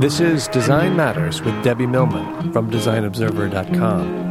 This 0.00 0.18
is 0.18 0.48
Design 0.48 0.96
Matters 0.96 1.42
with 1.42 1.62
Debbie 1.62 1.86
Millman 1.86 2.52
from 2.52 2.70
DesignObserver.com. 2.70 4.30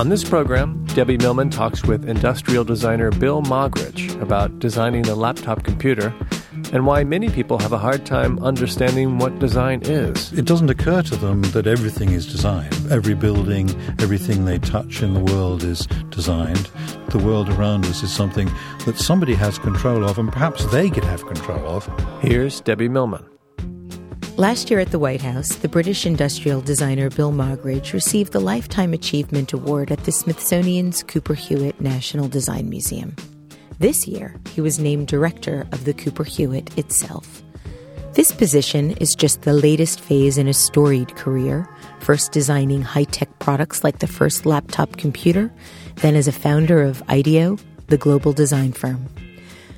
On 0.00 0.08
this 0.08 0.24
program, 0.28 0.84
Debbie 0.86 1.16
Millman 1.18 1.50
talks 1.50 1.84
with 1.84 2.08
industrial 2.08 2.64
designer 2.64 3.10
Bill 3.10 3.42
Moggridge 3.42 4.20
about 4.20 4.58
designing 4.58 5.02
the 5.02 5.14
laptop 5.14 5.62
computer 5.62 6.12
and 6.72 6.86
why 6.86 7.04
many 7.04 7.28
people 7.28 7.58
have 7.58 7.72
a 7.72 7.78
hard 7.78 8.04
time 8.04 8.38
understanding 8.40 9.18
what 9.18 9.38
design 9.38 9.82
is. 9.84 10.32
It 10.32 10.44
doesn't 10.44 10.70
occur 10.70 11.02
to 11.02 11.16
them 11.16 11.42
that 11.52 11.66
everything 11.66 12.10
is 12.10 12.26
design. 12.26 12.70
Every 12.90 13.14
building, 13.14 13.70
everything 14.00 14.44
they 14.44 14.58
touch 14.58 15.02
in 15.02 15.14
the 15.14 15.32
world 15.32 15.62
is 15.62 15.86
designed. 16.10 16.70
The 17.10 17.18
world 17.18 17.48
around 17.48 17.86
us 17.86 18.02
is 18.02 18.12
something 18.12 18.50
that 18.84 18.98
somebody 18.98 19.34
has 19.34 19.58
control 19.58 20.04
of, 20.04 20.18
and 20.18 20.32
perhaps 20.32 20.64
they 20.66 20.90
could 20.90 21.04
have 21.04 21.26
control 21.26 21.66
of. 21.66 21.88
Here's 22.20 22.60
Debbie 22.60 22.88
Millman. 22.88 23.24
Last 24.36 24.70
year 24.70 24.80
at 24.80 24.90
the 24.90 24.98
White 24.98 25.22
House, 25.22 25.54
the 25.54 25.68
British 25.68 26.04
industrial 26.04 26.60
designer 26.60 27.08
Bill 27.08 27.32
Moggridge 27.32 27.94
received 27.94 28.32
the 28.32 28.40
Lifetime 28.40 28.92
Achievement 28.92 29.54
Award 29.54 29.90
at 29.90 30.04
the 30.04 30.12
Smithsonian's 30.12 31.02
Cooper 31.02 31.32
Hewitt 31.32 31.80
National 31.80 32.28
Design 32.28 32.68
Museum. 32.68 33.16
This 33.78 34.06
year, 34.06 34.34
he 34.52 34.62
was 34.62 34.78
named 34.78 35.06
director 35.06 35.66
of 35.70 35.84
the 35.84 35.92
Cooper 35.92 36.24
Hewitt 36.24 36.78
itself. 36.78 37.42
This 38.14 38.32
position 38.32 38.92
is 38.92 39.14
just 39.14 39.42
the 39.42 39.52
latest 39.52 40.00
phase 40.00 40.38
in 40.38 40.48
a 40.48 40.54
storied 40.54 41.14
career, 41.16 41.68
first 42.00 42.32
designing 42.32 42.80
high 42.80 43.04
tech 43.04 43.38
products 43.38 43.84
like 43.84 43.98
the 43.98 44.06
first 44.06 44.46
laptop 44.46 44.96
computer, 44.96 45.52
then 45.96 46.16
as 46.16 46.26
a 46.26 46.32
founder 46.32 46.82
of 46.82 47.02
IDEO, 47.10 47.58
the 47.88 47.98
global 47.98 48.32
design 48.32 48.72
firm. 48.72 49.06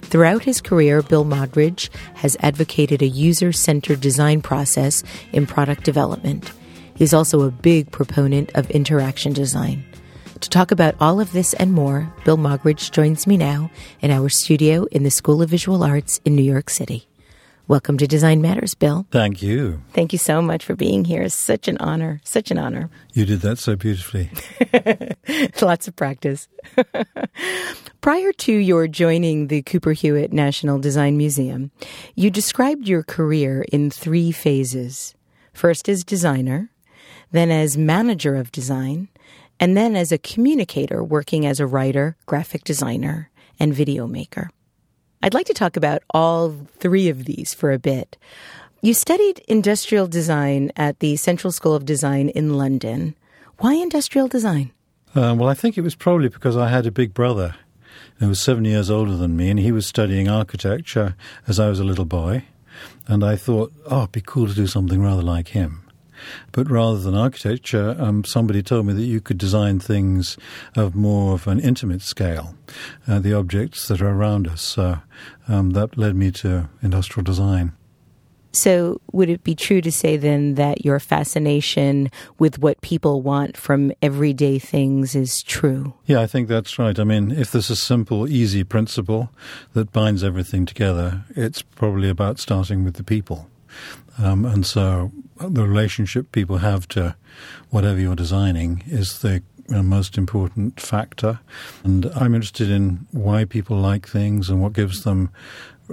Throughout 0.02 0.45
his 0.45 0.60
career, 0.60 1.02
Bill 1.02 1.24
Moggridge 1.24 1.90
has 2.15 2.37
advocated 2.38 3.02
a 3.02 3.09
user 3.09 3.51
centered 3.51 4.01
design 4.01 4.40
process 4.40 5.02
in 5.33 5.45
product 5.45 5.83
development. 5.83 6.52
He's 6.95 7.12
also 7.12 7.43
a 7.43 7.51
big 7.51 7.90
proponent 7.90 8.52
of 8.55 8.71
interaction 8.71 9.33
design. 9.33 9.85
To 10.40 10.48
talk 10.48 10.70
about 10.70 10.94
all 11.00 11.20
of 11.20 11.32
this 11.32 11.52
and 11.54 11.72
more, 11.72 12.12
Bill 12.24 12.36
Moggridge 12.36 12.92
joins 12.92 13.26
me 13.26 13.36
now 13.36 13.72
in 14.00 14.12
our 14.12 14.28
studio 14.28 14.84
in 14.92 15.02
the 15.02 15.10
School 15.10 15.42
of 15.42 15.50
Visual 15.50 15.82
Arts 15.82 16.20
in 16.24 16.36
New 16.36 16.44
York 16.44 16.70
City. 16.70 17.08
Welcome 17.66 17.98
to 17.98 18.06
Design 18.06 18.40
Matters, 18.40 18.74
Bill. 18.74 19.04
Thank 19.10 19.42
you. 19.42 19.82
Thank 19.92 20.12
you 20.12 20.18
so 20.18 20.40
much 20.40 20.64
for 20.64 20.76
being 20.76 21.04
here. 21.04 21.22
It's 21.22 21.34
such 21.34 21.66
an 21.66 21.76
honor. 21.78 22.20
Such 22.22 22.52
an 22.52 22.59
honor. 22.59 22.88
You 23.14 23.26
did 23.26 23.40
that 23.40 23.59
so 23.59 23.74
beautifully. 23.74 24.30
Lots 25.60 25.88
of 25.88 25.96
practice. 25.96 26.48
Prior 28.00 28.32
to 28.32 28.52
your 28.52 28.86
joining 28.86 29.48
the 29.48 29.62
Cooper 29.62 29.92
Hewitt 29.92 30.32
National 30.32 30.78
Design 30.78 31.16
Museum, 31.16 31.72
you 32.14 32.30
described 32.30 32.86
your 32.86 33.02
career 33.02 33.66
in 33.72 33.90
three 33.90 34.30
phases. 34.30 35.16
First 35.52 35.88
as 35.88 36.04
designer, 36.04 36.70
then 37.32 37.50
as 37.50 37.76
manager 37.76 38.36
of 38.36 38.52
design, 38.52 39.09
and 39.60 39.76
then 39.76 39.96
as 39.96 40.12
a 40.12 40.18
communicator 40.18 41.02
working 41.02 41.46
as 41.46 41.60
a 41.60 41.66
writer, 41.66 42.16
graphic 42.26 42.64
designer, 42.64 43.30
and 43.59 43.74
video 43.74 44.06
maker. 44.06 44.50
I'd 45.23 45.34
like 45.34 45.46
to 45.46 45.54
talk 45.54 45.76
about 45.76 46.02
all 46.15 46.54
three 46.78 47.09
of 47.09 47.24
these 47.24 47.52
for 47.54 47.73
a 47.73 47.78
bit. 47.78 48.16
You 48.80 48.95
studied 48.95 49.40
industrial 49.48 50.06
design 50.06 50.70
at 50.76 51.00
the 51.00 51.16
Central 51.16 51.52
School 51.52 51.74
of 51.74 51.84
Design 51.84 52.28
in 52.28 52.56
London. 52.56 53.16
Why 53.59 53.74
industrial 53.74 54.28
design? 54.28 54.70
Uh, 55.16 55.34
well, 55.37 55.48
I 55.48 55.54
think 55.54 55.76
it 55.76 55.82
was 55.82 55.96
probably 55.96 56.28
because 56.28 56.56
I 56.56 56.68
had 56.68 56.87
a 56.87 56.93
big 56.93 57.12
brother 57.12 57.56
who 58.20 58.28
was 58.28 58.40
seven 58.40 58.65
years 58.65 58.90
older 58.90 59.16
than 59.16 59.37
me, 59.37 59.50
and 59.50 59.59
he 59.59 59.72
was 59.72 59.87
studying 59.87 60.28
architecture 60.28 61.16
as 61.48 61.59
I 61.59 61.68
was 61.68 61.80
a 61.80 61.84
little 61.84 62.04
boy. 62.04 62.45
And 63.09 63.24
I 63.24 63.34
thought, 63.34 63.72
oh, 63.87 64.03
it'd 64.03 64.12
be 64.12 64.20
cool 64.20 64.47
to 64.47 64.54
do 64.54 64.69
something 64.69 65.03
rather 65.03 65.22
like 65.22 65.48
him. 65.48 65.88
But 66.53 66.71
rather 66.71 66.99
than 66.99 67.15
architecture, 67.15 67.97
um, 67.99 68.25
somebody 68.25 68.62
told 68.62 68.87
me 68.87 68.93
that 68.95 69.03
you 69.03 69.21
could 69.21 69.39
design 69.39 69.81
things 69.81 70.37
of 70.77 70.95
more 70.95 71.34
of 71.34 71.47
an 71.47 71.61
intimate 71.61 72.03
scale, 72.03 72.55
uh, 73.06 73.19
the 73.19 73.34
objects 73.34 73.89
that 73.89 74.01
are 74.01 74.11
around 74.11 74.49
us. 74.49 74.62
So 74.62 74.99
um, 75.49 75.71
that 75.71 75.97
led 75.97 76.17
me 76.17 76.31
to 76.33 76.69
industrial 76.83 77.25
design. 77.25 77.73
So, 78.53 79.01
would 79.12 79.28
it 79.28 79.45
be 79.45 79.55
true 79.55 79.81
to 79.83 79.93
say 79.93 80.17
then 80.17 80.55
that 80.55 80.84
your 80.84 80.99
fascination 80.99 82.11
with 82.39 82.59
what 82.59 82.81
people 82.81 83.21
want 83.21 83.57
from 83.57 83.93
everyday 84.01 84.59
things 84.59 85.15
is 85.15 85.43
true? 85.43 85.95
Yeah, 86.07 86.23
I 86.23 86.27
think 86.27 86.49
that's 86.49 86.78
right. 86.78 86.99
I 86.99 87.05
mean, 87.05 87.31
if 87.31 87.53
there's 87.53 87.71
a 87.71 87.77
simple, 87.77 88.27
easy 88.27 88.65
principle 88.65 89.31
that 89.75 89.93
binds 89.93 90.25
everything 90.25 90.65
together, 90.65 91.25
it's 91.37 91.61
probably 91.61 92.09
about 92.09 92.39
starting 92.39 92.84
with 92.84 92.95
the 92.95 93.05
people. 93.05 93.51
Um, 94.17 94.45
and 94.45 94.65
so 94.65 95.12
the 95.41 95.66
relationship 95.66 96.32
people 96.32 96.59
have 96.59 96.88
to 96.88 97.16
whatever 97.71 98.00
you're 98.00 98.16
designing 98.16 98.82
is 98.87 99.21
the 99.21 99.43
most 99.69 100.16
important 100.16 100.81
factor. 100.81 101.41
And 101.84 102.06
I'm 102.16 102.34
interested 102.34 102.71
in 102.71 103.06
why 103.12 103.44
people 103.44 103.77
like 103.77 104.09
things 104.09 104.48
and 104.48 104.62
what 104.62 104.72
gives 104.72 105.04
them 105.04 105.31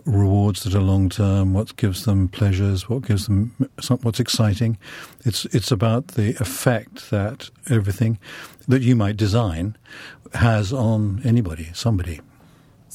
rewards 0.05 0.63
that 0.63 0.75
are 0.75 0.81
long 0.81 1.09
term, 1.09 1.53
what 1.53 1.75
gives 1.77 2.03
them 2.05 2.27
pleasures, 2.27 2.89
what 2.89 3.05
gives 3.05 3.25
them 3.25 3.53
what's 4.01 4.19
exciting. 4.19 4.77
It's 5.23 5.45
it's 5.45 5.71
about 5.71 6.09
the 6.09 6.35
effect 6.41 7.09
that 7.11 7.49
everything 7.69 8.19
that 8.67 8.81
you 8.81 8.95
might 8.95 9.17
design 9.17 9.77
has 10.33 10.73
on 10.73 11.21
anybody, 11.23 11.69
somebody. 11.73 12.19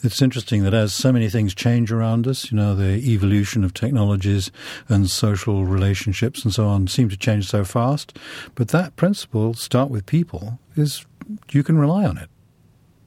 It's 0.03 0.23
interesting 0.23 0.63
that 0.65 0.75
as 0.75 0.95
so 0.95 1.13
many 1.13 1.29
things 1.29 1.55
change 1.55 1.93
around 1.93 2.27
us, 2.27 2.51
you 2.51 2.57
know, 2.57 2.75
the 2.75 2.97
evolution 3.13 3.65
of 3.65 3.75
technologies 3.75 4.51
and 4.89 5.11
social 5.11 5.65
relationships 5.65 6.45
and 6.45 6.55
so 6.55 6.67
on 6.67 6.87
seem 6.87 7.09
to 7.11 7.17
change 7.17 7.49
so 7.49 7.65
fast. 7.65 8.17
But 8.55 8.69
that 8.69 8.97
principle, 8.97 9.55
start 9.55 9.91
with 9.91 10.07
people, 10.07 10.59
is 10.77 11.05
you 11.51 11.63
can 11.63 11.79
rely 11.79 12.05
on 12.05 12.17
it. 12.17 12.29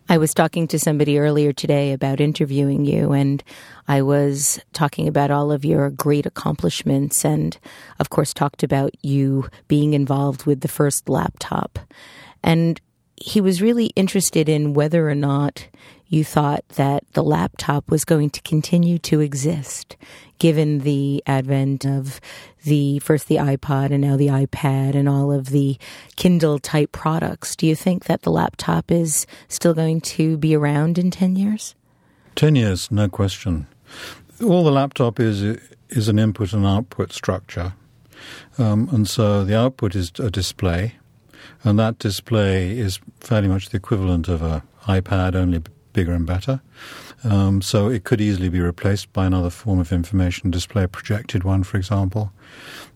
I 0.10 0.18
was 0.18 0.34
talking 0.34 0.68
to 0.68 0.78
somebody 0.78 1.18
earlier 1.18 1.54
today 1.54 1.94
about 1.94 2.20
interviewing 2.20 2.86
you, 2.86 3.14
and 3.14 3.42
I 3.88 4.02
was 4.02 4.60
talking 4.74 5.08
about 5.08 5.32
all 5.32 5.52
of 5.52 5.64
your 5.64 5.90
great 5.90 6.26
accomplishments, 6.26 7.24
and 7.24 7.58
of 8.00 8.10
course, 8.10 8.34
talked 8.34 8.64
about 8.64 8.92
you 9.02 9.50
being 9.70 9.94
involved 9.94 10.46
with 10.46 10.60
the 10.60 10.68
first 10.68 11.08
laptop. 11.08 11.80
And 12.44 12.82
he 13.16 13.40
was 13.40 13.62
really 13.62 13.88
interested 13.96 14.50
in 14.50 14.74
whether 14.74 15.10
or 15.10 15.16
not 15.16 15.68
you 16.14 16.24
thought 16.24 16.64
that 16.76 17.04
the 17.14 17.24
laptop 17.24 17.90
was 17.90 18.06
going 18.06 18.30
to 18.30 18.42
continue 18.42 19.00
to 19.00 19.20
exist 19.20 19.98
given 20.38 20.80
the 20.80 21.24
advent 21.26 21.86
of 21.86 22.22
the 22.66 23.00
first 23.00 23.28
the 23.28 23.38
iPod 23.38 23.92
and 23.92 24.02
now 24.02 24.16
the 24.16 24.28
iPad 24.28 24.94
and 24.94 25.10
all 25.10 25.32
of 25.32 25.50
the 25.50 25.78
Kindle 26.16 26.60
type 26.60 26.92
products. 26.92 27.56
Do 27.56 27.66
you 27.66 27.76
think 27.76 28.06
that 28.06 28.22
the 28.22 28.32
laptop 28.32 28.92
is 28.92 29.26
still 29.48 29.74
going 29.74 30.02
to 30.02 30.38
be 30.38 30.56
around 30.56 31.00
in 31.00 31.10
10 31.10 31.36
years? 31.36 31.76
10 32.36 32.56
years, 32.56 32.92
no 32.92 33.10
question. 33.10 33.68
All 34.42 34.64
the 34.64 34.72
laptop 34.72 35.20
is 35.20 35.42
is 35.90 36.10
an 36.10 36.18
input 36.20 36.54
and 36.54 36.66
output 36.66 37.12
structure. 37.12 37.74
Um, 38.58 38.90
and 38.92 39.08
so 39.08 39.44
the 39.44 39.58
output 39.58 39.96
is 39.96 40.12
a 40.20 40.32
display, 40.32 40.96
and 41.64 41.78
that 41.78 42.00
display 42.00 42.78
is 42.78 43.00
fairly 43.20 43.48
much 43.48 43.70
the 43.70 43.78
equivalent 43.78 44.28
of 44.28 44.42
an 44.42 44.64
iPad, 44.88 45.36
only 45.36 45.62
bigger 45.94 46.14
and 46.14 46.26
better. 46.26 46.62
Um, 47.24 47.62
so 47.62 47.88
it 47.88 48.04
could 48.04 48.20
easily 48.20 48.50
be 48.50 48.60
replaced 48.60 49.14
by 49.14 49.26
another 49.26 49.50
form 49.50 49.80
of 49.80 49.94
information 49.94 50.52
display, 50.52 50.84
a 50.84 50.88
projected 50.88 51.44
one, 51.44 51.64
for 51.64 51.78
example. 51.78 52.34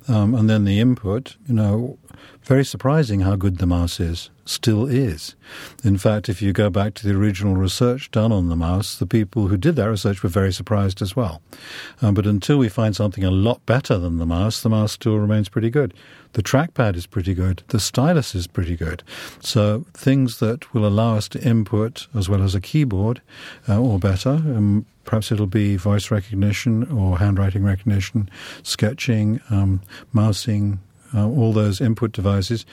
Um, 0.07 0.34
and 0.35 0.50
then 0.50 0.63
the 0.63 0.79
input, 0.79 1.35
you 1.47 1.53
know, 1.53 1.97
very 2.44 2.63
surprising 2.63 3.22
how 3.22 3.35
good 3.35 3.57
the 3.57 3.66
mouse 3.66 4.00
is, 4.00 4.29
still 4.45 4.85
is. 4.85 5.35
In 5.84 5.97
fact, 5.97 6.29
if 6.29 6.41
you 6.41 6.53
go 6.53 6.69
back 6.69 6.94
to 6.95 7.07
the 7.07 7.13
original 7.13 7.56
research 7.56 8.09
done 8.12 8.31
on 8.31 8.47
the 8.47 8.56
mouse, 8.56 8.98
the 8.98 9.06
people 9.06 9.48
who 9.48 9.57
did 9.57 9.75
that 9.75 9.89
research 9.89 10.24
were 10.24 10.30
very 10.30 10.54
surprised 10.54 11.01
as 11.01 11.15
well. 11.15 11.42
Um, 12.01 12.13
but 12.13 12.25
until 12.25 12.57
we 12.57 12.69
find 12.69 12.95
something 12.95 13.25
a 13.25 13.31
lot 13.31 13.65
better 13.65 13.98
than 13.98 14.18
the 14.18 14.25
mouse, 14.25 14.62
the 14.62 14.69
mouse 14.69 14.94
still 14.94 15.18
remains 15.18 15.50
pretty 15.50 15.69
good. 15.69 15.94
The 16.33 16.44
trackpad 16.44 16.95
is 16.95 17.06
pretty 17.06 17.33
good. 17.33 17.63
The 17.68 17.80
stylus 17.80 18.33
is 18.33 18.48
pretty 18.48 18.75
good. 18.75 19.03
So 19.42 19.86
things 19.94 20.39
that 20.39 20.74
will 20.74 20.86
allow 20.86 21.18
us 21.18 21.27
to 21.30 21.44
input 21.44 22.07
as 22.15 22.30
well 22.30 22.44
as 22.44 22.56
a 22.56 22.62
keyboard 22.62 23.21
uh, 23.68 23.81
or 23.81 24.00
better. 24.00 24.30
Um, 24.30 24.86
perhaps 25.07 25.31
it'll 25.31 25.48
be 25.48 25.77
voice 25.77 26.12
recognition 26.12 26.83
or 26.92 27.18
handwriting 27.18 27.63
recognition, 27.63 28.30
sketching, 28.62 29.42
um, 29.50 29.81
mousing, 30.14 30.80
uh, 31.14 31.28
all 31.28 31.54
those 31.54 31.82
input 31.82 32.12
devices, 32.12 32.66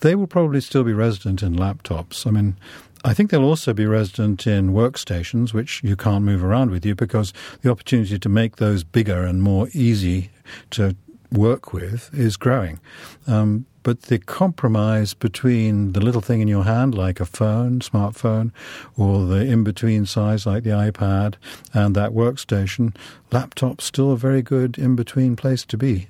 they 0.00 0.14
will 0.14 0.26
probably 0.26 0.60
still 0.60 0.84
be 0.84 0.92
resident 0.92 1.42
in 1.42 1.56
laptops. 1.56 2.26
I 2.26 2.30
mean, 2.30 2.56
I 3.04 3.14
think 3.14 3.30
they'll 3.30 3.44
also 3.44 3.72
be 3.72 3.86
resident 3.86 4.46
in 4.46 4.72
workstations, 4.72 5.52
which 5.52 5.82
you 5.84 5.96
can't 5.96 6.24
move 6.24 6.42
around 6.42 6.70
with 6.70 6.84
you 6.84 6.94
because 6.94 7.32
the 7.62 7.70
opportunity 7.70 8.18
to 8.18 8.28
make 8.28 8.56
those 8.56 8.84
bigger 8.84 9.24
and 9.24 9.42
more 9.42 9.68
easy 9.72 10.30
to 10.70 10.96
work 11.30 11.72
with 11.72 12.10
is 12.12 12.36
growing. 12.36 12.80
Um, 13.26 13.66
but 13.82 14.02
the 14.02 14.18
compromise 14.18 15.14
between 15.14 15.92
the 15.92 16.00
little 16.00 16.20
thing 16.20 16.40
in 16.40 16.48
your 16.48 16.64
hand, 16.64 16.94
like 16.94 17.20
a 17.20 17.24
phone, 17.24 17.80
smartphone, 17.80 18.50
or 18.96 19.24
the 19.24 19.46
in 19.46 19.64
between 19.64 20.04
size, 20.04 20.44
like 20.44 20.64
the 20.64 20.70
iPad, 20.70 21.36
and 21.72 21.94
that 21.94 22.10
workstation, 22.10 22.94
laptop's 23.30 23.84
still 23.84 24.12
a 24.12 24.16
very 24.16 24.42
good 24.42 24.76
in 24.76 24.96
between 24.96 25.36
place 25.36 25.64
to 25.66 25.78
be. 25.78 26.08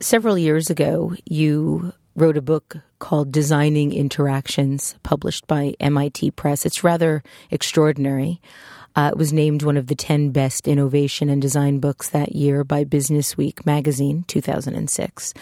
Several 0.00 0.36
years 0.36 0.68
ago, 0.68 1.14
you 1.24 1.94
wrote 2.14 2.36
a 2.36 2.42
book 2.42 2.76
called 2.98 3.32
Designing 3.32 3.94
Interactions, 3.94 4.94
published 5.02 5.46
by 5.46 5.74
MIT 5.80 6.32
Press. 6.32 6.66
It's 6.66 6.84
rather 6.84 7.22
extraordinary. 7.50 8.42
Uh, 8.94 9.10
it 9.12 9.16
was 9.16 9.32
named 9.32 9.62
one 9.62 9.78
of 9.78 9.86
the 9.86 9.94
10 9.94 10.32
best 10.32 10.68
innovation 10.68 11.30
and 11.30 11.40
design 11.40 11.80
books 11.80 12.10
that 12.10 12.34
year 12.34 12.62
by 12.62 12.84
Business 12.84 13.38
Week 13.38 13.64
magazine, 13.64 14.24
2006. 14.28 15.32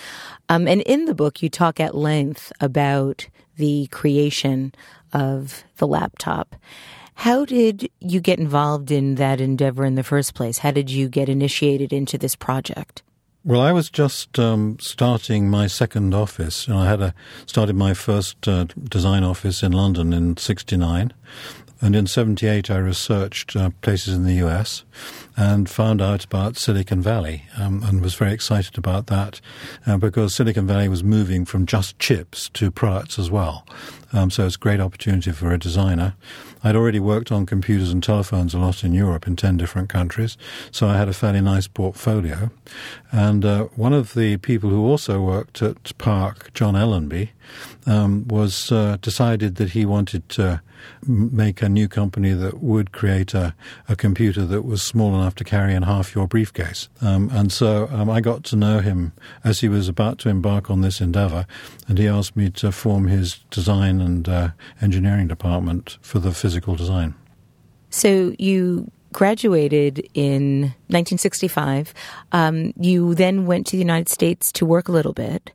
Um, 0.49 0.69
and 0.69 0.83
in 0.83 1.07
the 1.07 1.17
book, 1.17 1.43
you 1.43 1.49
talk 1.49 1.81
at 1.81 1.97
length 1.97 2.53
about 2.61 3.27
the 3.57 3.89
creation 3.89 4.73
of 5.13 5.65
the 5.79 5.89
laptop. 5.89 6.55
How 7.17 7.45
did 7.45 7.91
you 7.99 8.21
get 8.21 8.39
involved 8.39 8.93
in 8.93 9.17
that 9.17 9.41
endeavor 9.41 9.85
in 9.85 9.97
the 9.97 10.05
first 10.05 10.35
place? 10.35 10.59
How 10.59 10.71
did 10.71 10.91
you 10.91 11.09
get 11.09 11.29
initiated 11.29 11.93
into 11.93 12.19
this 12.19 12.37
project? 12.37 13.03
Well, 13.47 13.61
I 13.61 13.73
was 13.73 13.91
just 13.91 14.39
um, 14.39 14.79
starting 14.81 15.51
my 15.51 15.67
second 15.67 16.15
office. 16.15 16.67
I 16.67 16.87
had 16.87 17.03
a, 17.03 17.15
started 17.45 17.77
my 17.77 17.93
first 17.93 18.49
uh, 18.49 18.65
design 18.65 19.23
office 19.23 19.63
in 19.63 19.71
London 19.71 20.15
in 20.15 20.39
'69, 20.39 21.13
and 21.83 21.95
in 21.95 22.07
78, 22.07 22.71
I 22.71 22.79
researched 22.79 23.55
uh, 23.55 23.69
places 23.83 24.15
in 24.15 24.25
the 24.25 24.33
US 24.47 24.85
and 25.37 25.69
found 25.69 26.01
out 26.01 26.25
about 26.25 26.57
Silicon 26.57 27.01
Valley 27.01 27.45
um, 27.59 27.83
and 27.83 28.01
was 28.01 28.15
very 28.15 28.33
excited 28.33 28.79
about 28.79 29.07
that 29.09 29.41
uh, 29.87 29.97
because 29.97 30.35
Silicon 30.35 30.67
Valley 30.67 30.89
was 30.89 31.03
moving 31.03 31.45
from 31.45 31.67
just 31.67 31.99
chips 31.99 32.49
to 32.51 32.71
products 32.71 33.19
as 33.19 33.31
well. 33.31 33.67
Um, 34.13 34.31
so 34.31 34.47
it's 34.47 34.55
a 34.55 34.59
great 34.61 34.81
opportunity 34.81 35.33
for 35.33 35.53
a 35.53 35.59
designer. 35.59 36.15
I'd 36.63 36.77
already 36.77 37.01
worked 37.01 37.33
on 37.33 37.47
computers 37.47 37.91
and 37.91 38.03
telephones 38.03 38.55
a 38.55 38.59
lot 38.59 38.85
in 38.85 38.95
Europe 38.95 39.27
in 39.27 39.35
10 39.35 39.57
different 39.57 39.89
countries, 39.89 40.39
so 40.71 40.87
I 40.87 40.97
had 40.97 41.09
a 41.09 41.13
fairly 41.13 41.41
nice 41.41 41.67
portfolio. 41.67 42.51
And 43.11 43.45
uh, 43.45 43.65
one 43.75 43.93
of 43.93 44.15
the 44.15 44.37
people 44.37 44.71
who 44.71 44.87
also 44.87 45.21
worked 45.21 45.61
at 45.63 45.97
PARC, 45.99 46.53
John 46.55 46.75
Ellenby, 46.75 47.31
um, 47.87 48.27
was 48.29 48.71
uh, 48.71 48.99
decided 49.01 49.57
that 49.57 49.71
he 49.71 49.85
wanted 49.85 50.29
to 50.31 50.63
make 51.07 51.63
a 51.63 51.69
new 51.69 51.89
company 51.89 52.33
that 52.33 52.63
would 52.63 52.93
create 52.93 53.35
a, 53.35 53.55
a 53.89 53.97
computer 53.97 54.45
that 54.45 54.63
was 54.63 54.83
small 54.83 55.15
enough 55.15 55.24
to 55.37 55.45
carry 55.45 55.75
in 55.75 55.83
half 55.83 56.15
your 56.15 56.27
briefcase. 56.27 56.89
Um, 57.01 57.31
and 57.33 57.53
so 57.53 57.89
um, 57.91 58.11
I 58.11 58.21
got 58.21 58.45
to 58.45 58.57
know 58.57 58.81
him 58.81 59.13
as 59.43 59.61
he 59.61 59.69
was 59.69 59.89
about 59.89 60.19
to 60.21 60.29
embark 60.29 60.71
on 60.71 60.81
this 60.81 61.01
endeavor, 61.01 61.47
and 61.89 61.99
he 61.99 62.07
asked 62.07 62.37
me 62.37 62.51
to 62.51 62.73
form 62.73 63.07
his 63.07 63.39
design 63.51 64.01
and 64.01 64.29
uh, 64.29 64.49
engineering 64.81 65.29
department 65.29 65.99
for 66.01 66.19
the 66.19 66.33
physical 66.33 66.75
design. 66.75 67.15
So 67.91 68.35
you 68.39 68.91
graduated 69.13 70.09
in 70.15 70.63
1965. 70.89 71.95
Um, 72.33 72.73
you 72.77 73.15
then 73.15 73.47
went 73.47 73.67
to 73.69 73.73
the 73.73 73.83
United 73.83 74.09
States 74.09 74.51
to 74.53 74.67
work 74.67 74.89
a 74.89 74.93
little 74.93 75.13
bit 75.13 75.53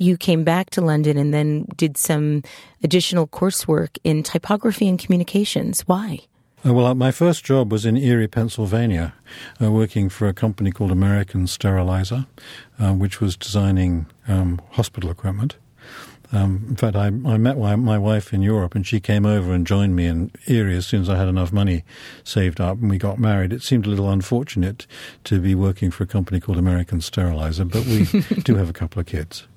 you 0.00 0.16
came 0.16 0.44
back 0.44 0.70
to 0.70 0.80
London 0.80 1.18
and 1.18 1.32
then 1.32 1.66
did 1.76 1.98
some 1.98 2.42
additional 2.82 3.28
coursework 3.28 3.98
in 4.02 4.22
typography 4.22 4.88
and 4.88 4.98
communications. 4.98 5.82
Why? 5.82 6.20
Uh, 6.64 6.74
well, 6.74 6.86
uh, 6.86 6.94
my 6.94 7.10
first 7.10 7.42
job 7.42 7.72
was 7.72 7.86
in 7.86 7.96
Erie, 7.96 8.28
Pennsylvania, 8.28 9.14
uh, 9.62 9.72
working 9.72 10.10
for 10.10 10.28
a 10.28 10.34
company 10.34 10.70
called 10.70 10.90
American 10.90 11.46
Sterilizer, 11.46 12.26
uh, 12.78 12.92
which 12.92 13.20
was 13.20 13.36
designing 13.36 14.06
um, 14.28 14.60
hospital 14.72 15.10
equipment. 15.10 15.56
Um, 16.32 16.66
in 16.68 16.76
fact, 16.76 16.96
I, 16.96 17.06
I 17.06 17.38
met 17.38 17.58
my, 17.58 17.74
my, 17.76 17.98
wife 17.98 18.32
in 18.32 18.42
Europe, 18.42 18.74
and 18.74 18.86
she 18.86 19.00
came 19.00 19.26
over 19.26 19.52
and 19.52 19.66
joined 19.66 19.96
me 19.96 20.06
in 20.06 20.30
Erie 20.46 20.76
as 20.76 20.86
soon 20.86 21.02
as 21.02 21.08
I 21.08 21.16
had 21.16 21.28
enough 21.28 21.52
money 21.52 21.82
saved 22.22 22.60
up, 22.60 22.78
and 22.80 22.88
we 22.88 22.98
got 22.98 23.18
married. 23.18 23.52
It 23.52 23.62
seemed 23.62 23.86
a 23.86 23.88
little 23.88 24.10
unfortunate 24.10 24.86
to 25.24 25.40
be 25.40 25.54
working 25.54 25.90
for 25.90 26.04
a 26.04 26.06
company 26.06 26.38
called 26.40 26.58
American 26.58 27.00
Sterilizer, 27.00 27.64
but 27.64 27.84
we 27.86 28.04
do 28.44 28.56
have 28.56 28.70
a 28.70 28.74
couple 28.74 29.00
of 29.00 29.06
kids. 29.06 29.48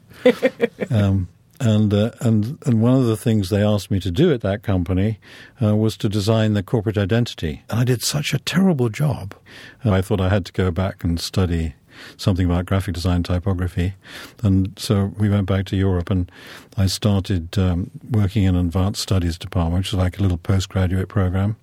um, 0.90 1.28
and 1.64 1.94
uh, 1.94 2.12
and 2.20 2.58
and 2.66 2.82
one 2.82 2.94
of 2.94 3.06
the 3.06 3.18
things 3.18 3.50
they 3.50 3.64
asked 3.64 3.90
me 3.90 4.00
to 4.02 4.12
do 4.12 4.34
at 4.34 4.42
that 4.42 4.64
company 4.64 5.20
uh, 5.62 5.76
was 5.76 5.96
to 5.98 6.10
design 6.10 6.54
the 6.54 6.64
corporate 6.64 6.98
identity, 6.98 7.64
and 7.70 7.80
I 7.80 7.84
did 7.84 8.04
such 8.04 8.34
a 8.34 8.40
terrible 8.40 8.90
job. 8.90 9.34
And 9.82 9.96
I 9.96 10.02
thought 10.02 10.22
I 10.22 10.30
had 10.30 10.46
to 10.46 10.52
go 10.52 10.72
back 10.72 11.04
and 11.04 11.20
study 11.20 11.76
something 12.18 12.46
about 12.46 12.66
graphic 12.66 12.94
design 12.94 13.24
typography, 13.24 13.94
and 14.42 14.74
so 14.78 15.14
we 15.18 15.30
went 15.30 15.48
back 15.48 15.66
to 15.68 15.76
Europe, 15.76 16.10
and 16.10 16.32
I 16.78 16.88
started 16.88 17.58
um, 17.58 17.92
working 18.12 18.44
in 18.44 18.56
an 18.56 18.66
advanced 18.66 19.02
studies 19.02 19.38
department, 19.38 19.82
which 19.82 19.88
is 19.90 19.96
like 19.96 20.20
a 20.20 20.22
little 20.22 20.38
postgraduate 20.38 21.10
program. 21.10 21.56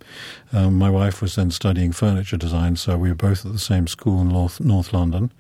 Um, 0.53 0.79
my 0.79 0.91
wife 0.91 1.21
was 1.23 1.37
then 1.37 1.51
studying 1.51 1.93
furniture 1.93 2.37
design, 2.37 2.77
so 2.77 2.97
we 2.97 3.09
were 3.09 3.15
both 3.15 3.45
at 3.45 3.53
the 3.53 3.59
same 3.59 3.87
school 3.87 4.21
in 4.21 4.29
North, 4.29 4.61
North 4.61 4.93
London 4.93 5.33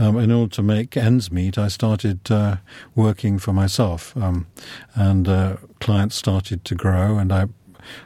um, 0.00 0.18
in 0.18 0.32
order 0.32 0.50
to 0.54 0.62
make 0.62 0.96
ends 0.96 1.30
meet, 1.30 1.58
I 1.58 1.68
started 1.68 2.30
uh, 2.30 2.56
working 2.94 3.38
for 3.38 3.52
myself, 3.52 4.16
um, 4.16 4.46
and 4.94 5.28
uh, 5.28 5.56
clients 5.78 6.16
started 6.16 6.64
to 6.64 6.74
grow. 6.74 7.18
And 7.18 7.30
I, 7.30 7.48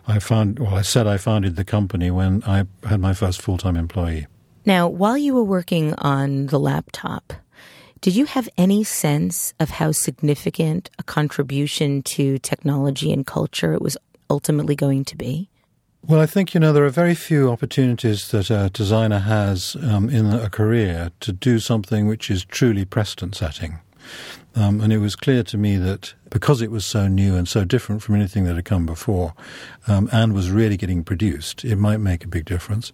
I 0.08 0.18
found, 0.18 0.58
well, 0.58 0.74
I 0.74 0.82
said 0.82 1.06
I 1.06 1.18
founded 1.18 1.54
the 1.54 1.64
company 1.64 2.10
when 2.10 2.42
I 2.44 2.64
had 2.88 3.00
my 3.00 3.14
first 3.14 3.40
full 3.40 3.58
time 3.58 3.76
employee. 3.76 4.26
Now, 4.66 4.88
while 4.88 5.18
you 5.18 5.34
were 5.34 5.44
working 5.44 5.94
on 5.94 6.46
the 6.46 6.58
laptop, 6.58 7.34
did 8.00 8.16
you 8.16 8.24
have 8.26 8.48
any 8.56 8.82
sense 8.84 9.54
of 9.60 9.70
how 9.70 9.92
significant 9.92 10.90
a 10.98 11.02
contribution 11.02 12.02
to 12.02 12.38
technology 12.38 13.12
and 13.12 13.26
culture 13.26 13.72
it 13.74 13.82
was 13.82 13.96
ultimately 14.30 14.74
going 14.74 15.04
to 15.06 15.16
be? 15.16 15.48
Well, 16.06 16.20
I 16.20 16.26
think, 16.26 16.52
you 16.52 16.60
know, 16.60 16.72
there 16.72 16.84
are 16.84 16.90
very 16.90 17.14
few 17.14 17.50
opportunities 17.50 18.28
that 18.28 18.50
a 18.50 18.68
designer 18.70 19.20
has 19.20 19.74
um, 19.82 20.10
in 20.10 20.26
a 20.32 20.50
career 20.50 21.10
to 21.20 21.32
do 21.32 21.58
something 21.58 22.06
which 22.06 22.30
is 22.30 22.44
truly 22.44 22.84
precedent 22.84 23.34
setting. 23.34 23.78
Um, 24.56 24.80
and 24.80 24.92
it 24.92 24.98
was 24.98 25.16
clear 25.16 25.42
to 25.42 25.56
me 25.56 25.76
that 25.76 26.14
because 26.30 26.62
it 26.62 26.70
was 26.70 26.86
so 26.86 27.08
new 27.08 27.34
and 27.36 27.48
so 27.48 27.64
different 27.64 28.02
from 28.02 28.14
anything 28.14 28.44
that 28.44 28.54
had 28.54 28.64
come 28.64 28.86
before 28.86 29.34
um, 29.88 30.08
and 30.12 30.32
was 30.32 30.50
really 30.50 30.76
getting 30.76 31.02
produced, 31.02 31.64
it 31.64 31.76
might 31.76 31.98
make 31.98 32.24
a 32.24 32.28
big 32.28 32.44
difference. 32.44 32.92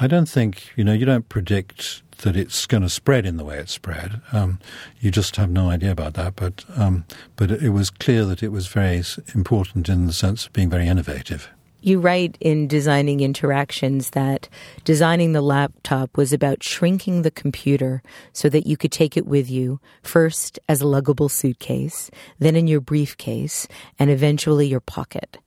I 0.00 0.06
don't 0.06 0.28
think, 0.28 0.70
you 0.76 0.84
know, 0.84 0.92
you 0.92 1.06
don't 1.06 1.28
predict 1.28 2.02
that 2.18 2.36
it's 2.36 2.66
going 2.66 2.82
to 2.82 2.88
spread 2.88 3.26
in 3.26 3.36
the 3.36 3.44
way 3.44 3.58
it 3.58 3.68
spread. 3.68 4.20
Um, 4.32 4.58
you 5.00 5.10
just 5.10 5.36
have 5.36 5.50
no 5.50 5.70
idea 5.70 5.90
about 5.90 6.14
that. 6.14 6.36
But, 6.36 6.64
um, 6.76 7.04
but 7.36 7.50
it 7.50 7.70
was 7.70 7.90
clear 7.90 8.24
that 8.26 8.42
it 8.42 8.52
was 8.52 8.66
very 8.68 9.02
important 9.34 9.88
in 9.88 10.06
the 10.06 10.12
sense 10.12 10.46
of 10.46 10.52
being 10.52 10.70
very 10.70 10.86
innovative. 10.86 11.48
You 11.84 11.98
write 11.98 12.38
in 12.40 12.68
Designing 12.68 13.18
Interactions 13.18 14.10
that 14.10 14.48
designing 14.84 15.32
the 15.32 15.42
laptop 15.42 16.16
was 16.16 16.32
about 16.32 16.62
shrinking 16.62 17.22
the 17.22 17.30
computer 17.32 18.04
so 18.32 18.48
that 18.50 18.68
you 18.68 18.76
could 18.76 18.92
take 18.92 19.16
it 19.16 19.26
with 19.26 19.50
you, 19.50 19.80
first 20.00 20.60
as 20.68 20.80
a 20.80 20.84
luggable 20.84 21.28
suitcase, 21.28 22.08
then 22.38 22.54
in 22.54 22.68
your 22.68 22.80
briefcase, 22.80 23.66
and 23.98 24.10
eventually 24.10 24.68
your 24.68 24.78
pocket. 24.78 25.38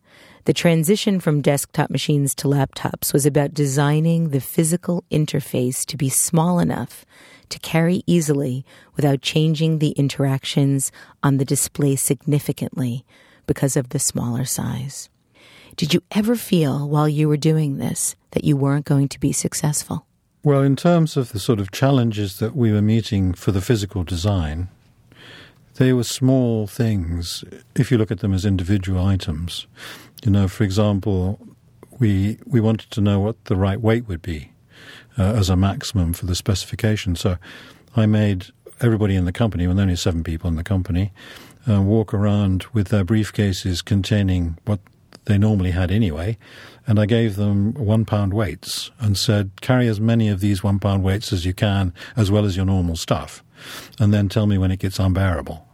The 0.44 0.52
transition 0.52 1.22
from 1.22 1.42
desktop 1.42 1.90
machines 1.90 2.36
to 2.36 2.50
laptops 2.50 3.14
was 3.14 3.26
about 3.26 3.54
designing 3.54 4.32
the 4.32 4.42
physical 4.42 5.06
interface 5.10 5.86
to 5.86 5.96
be 5.96 6.10
small 6.10 6.60
enough 6.60 7.06
to 7.48 7.60
carry 7.60 8.04
easily 8.08 8.66
without 8.98 9.22
changing 9.22 9.80
the 9.80 9.92
interactions 9.92 10.92
on 11.24 11.38
the 11.38 11.46
display 11.46 11.96
significantly 11.96 13.06
because 13.48 13.78
of 13.78 13.90
the 13.90 14.00
smaller 14.00 14.44
size. 14.44 15.10
Did 15.76 15.94
you 15.94 16.02
ever 16.12 16.36
feel 16.38 16.88
while 16.88 17.10
you 17.10 17.28
were 17.28 17.38
doing 17.38 17.78
this 17.78 18.16
that 18.32 18.46
you 18.46 18.56
weren't 18.56 18.86
going 18.86 19.10
to 19.10 19.20
be 19.20 19.34
successful? 19.34 20.06
Well, 20.42 20.62
in 20.62 20.76
terms 20.76 21.18
of 21.18 21.34
the 21.34 21.40
sort 21.40 21.60
of 21.60 21.72
challenges 21.72 22.40
that 22.40 22.56
we 22.56 22.72
were 22.72 22.82
meeting 22.82 23.34
for 23.34 23.52
the 23.52 23.62
physical 23.62 24.04
design, 24.04 24.70
they 25.76 25.92
were 25.92 26.06
small 26.06 26.68
things 26.68 27.44
if 27.76 27.92
you 27.92 27.98
look 27.98 28.12
at 28.12 28.20
them 28.20 28.34
as 28.34 28.46
individual 28.46 29.04
items. 29.04 29.68
You 30.24 30.32
know, 30.32 30.48
for 30.48 30.64
example, 30.64 31.40
we 32.00 32.38
we 32.46 32.62
wanted 32.62 32.92
to 32.92 33.02
know 33.02 33.20
what 33.20 33.44
the 33.46 33.58
right 33.58 33.82
weight 33.82 34.08
would 34.08 34.22
be 34.22 34.52
uh, 35.18 35.34
as 35.34 35.50
a 35.50 35.58
maximum 35.58 36.14
for 36.14 36.26
the 36.26 36.36
specification. 36.36 37.18
So 37.18 37.38
I 37.98 38.06
made 38.06 38.48
everybody 38.80 39.16
in 39.16 39.26
the 39.26 39.34
company, 39.34 39.66
and 39.66 39.80
only 39.80 39.96
seven 39.98 40.24
people 40.24 40.48
in 40.48 40.56
the 40.56 40.64
company, 40.64 41.12
uh, 41.68 41.82
walk 41.82 42.14
around 42.14 42.66
with 42.72 42.90
their 42.90 43.04
briefcases 43.04 43.84
containing 43.84 44.58
what 44.66 44.80
they 45.26 45.38
normally 45.38 45.72
had 45.72 45.92
anyway, 45.92 46.38
and 46.88 47.00
I 47.00 47.06
gave 47.06 47.36
them 47.36 47.74
one 47.74 48.06
pound 48.06 48.34
weights 48.34 48.92
and 49.00 49.18
said, 49.18 49.52
carry 49.62 49.88
as 49.88 50.00
many 50.00 50.30
of 50.30 50.40
these 50.40 50.64
one 50.64 50.80
pound 50.80 51.04
weights 51.04 51.34
as 51.34 51.46
you 51.46 51.54
can, 51.54 51.94
as 52.16 52.32
well 52.32 52.46
as 52.46 52.56
your 52.56 52.66
normal 52.66 52.96
stuff, 52.96 53.44
and 54.00 54.14
then 54.14 54.30
tell 54.30 54.48
me 54.48 54.58
when 54.58 54.72
it 54.72 54.80
gets 54.80 55.00
unbearable. 55.00 55.68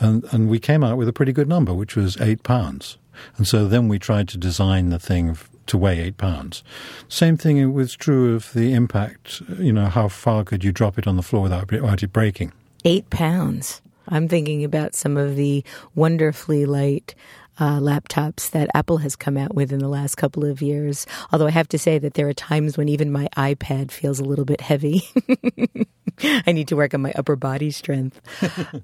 And, 0.00 0.24
and 0.32 0.48
we 0.48 0.58
came 0.58 0.84
out 0.84 0.96
with 0.96 1.08
a 1.08 1.12
pretty 1.12 1.32
good 1.32 1.48
number, 1.48 1.74
which 1.74 1.96
was 1.96 2.20
eight 2.20 2.42
pounds. 2.42 2.98
And 3.36 3.46
so 3.48 3.66
then 3.66 3.88
we 3.88 3.98
tried 3.98 4.28
to 4.28 4.38
design 4.38 4.90
the 4.90 4.98
thing 4.98 5.36
to 5.66 5.76
weigh 5.76 6.00
eight 6.00 6.16
pounds. 6.16 6.62
Same 7.08 7.36
thing 7.36 7.72
was 7.74 7.94
true 7.94 8.34
of 8.34 8.52
the 8.52 8.72
impact, 8.72 9.42
you 9.58 9.72
know, 9.72 9.86
how 9.86 10.08
far 10.08 10.44
could 10.44 10.64
you 10.64 10.72
drop 10.72 10.98
it 10.98 11.06
on 11.06 11.16
the 11.16 11.22
floor 11.22 11.42
without, 11.42 11.70
without 11.70 12.02
it 12.02 12.12
breaking? 12.12 12.52
Eight 12.84 13.10
pounds. 13.10 13.82
I'm 14.06 14.28
thinking 14.28 14.64
about 14.64 14.94
some 14.94 15.16
of 15.16 15.36
the 15.36 15.64
wonderfully 15.94 16.64
light 16.64 17.14
uh, 17.58 17.78
laptops 17.80 18.50
that 18.50 18.70
Apple 18.74 18.98
has 18.98 19.16
come 19.16 19.36
out 19.36 19.54
with 19.54 19.72
in 19.72 19.80
the 19.80 19.88
last 19.88 20.16
couple 20.16 20.44
of 20.44 20.62
years. 20.62 21.06
Although 21.32 21.46
I 21.46 21.50
have 21.50 21.68
to 21.68 21.78
say 21.78 21.98
that 21.98 22.14
there 22.14 22.28
are 22.28 22.34
times 22.34 22.76
when 22.76 22.88
even 22.88 23.10
my 23.10 23.28
iPad 23.36 23.90
feels 23.90 24.20
a 24.20 24.24
little 24.24 24.44
bit 24.44 24.60
heavy. 24.60 25.02
I 26.46 26.52
need 26.52 26.68
to 26.68 26.76
work 26.76 26.94
on 26.94 27.02
my 27.02 27.12
upper 27.16 27.36
body 27.36 27.70
strength. 27.70 28.20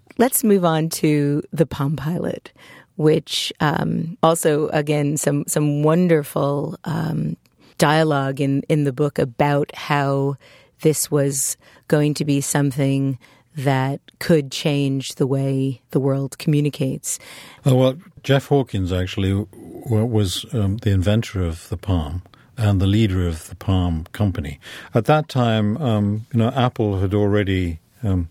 Let's 0.19 0.45
move 0.45 0.64
on 0.64 0.88
to 0.90 1.43
the 1.52 1.66
Palm 1.66 1.97
Pilot, 1.97 2.52
which 2.97 3.52
um, 3.61 4.16
also, 4.23 4.69
again, 4.69 5.16
some 5.16 5.45
some 5.47 5.83
wonderful 5.83 6.78
um, 6.85 7.37
dialogue 7.78 8.40
in 8.40 8.62
in 8.69 8.85
the 8.85 8.93
book 8.93 9.19
about 9.19 9.75
how 9.75 10.37
this 10.83 11.11
was 11.11 11.57
going 11.88 12.14
to 12.14 12.25
be 12.25 12.40
something 12.40 13.19
that 13.57 14.00
could 14.19 14.50
change 14.50 15.14
the 15.14 15.26
way 15.26 15.81
the 15.90 16.00
world 16.00 16.38
communicates. 16.38 17.19
Oh, 17.64 17.75
well, 17.75 17.97
Jeff 18.25 18.47
Hawkins 18.47 18.90
actually 18.90 19.47
was 19.52 20.47
um, 20.54 20.78
the 20.78 20.90
inventor 20.90 21.45
of 21.45 21.69
the 21.69 21.76
Palm 21.76 22.23
and 22.57 22.81
the 22.81 22.87
leader 22.87 23.28
of 23.28 23.49
the 23.49 23.54
Palm 23.54 24.07
company. 24.12 24.59
At 24.95 25.04
that 25.04 25.28
time, 25.28 25.76
um, 25.76 26.26
you 26.33 26.38
know, 26.38 26.49
Apple 26.49 27.00
had 27.00 27.12
already 27.12 27.81
um, 28.02 28.28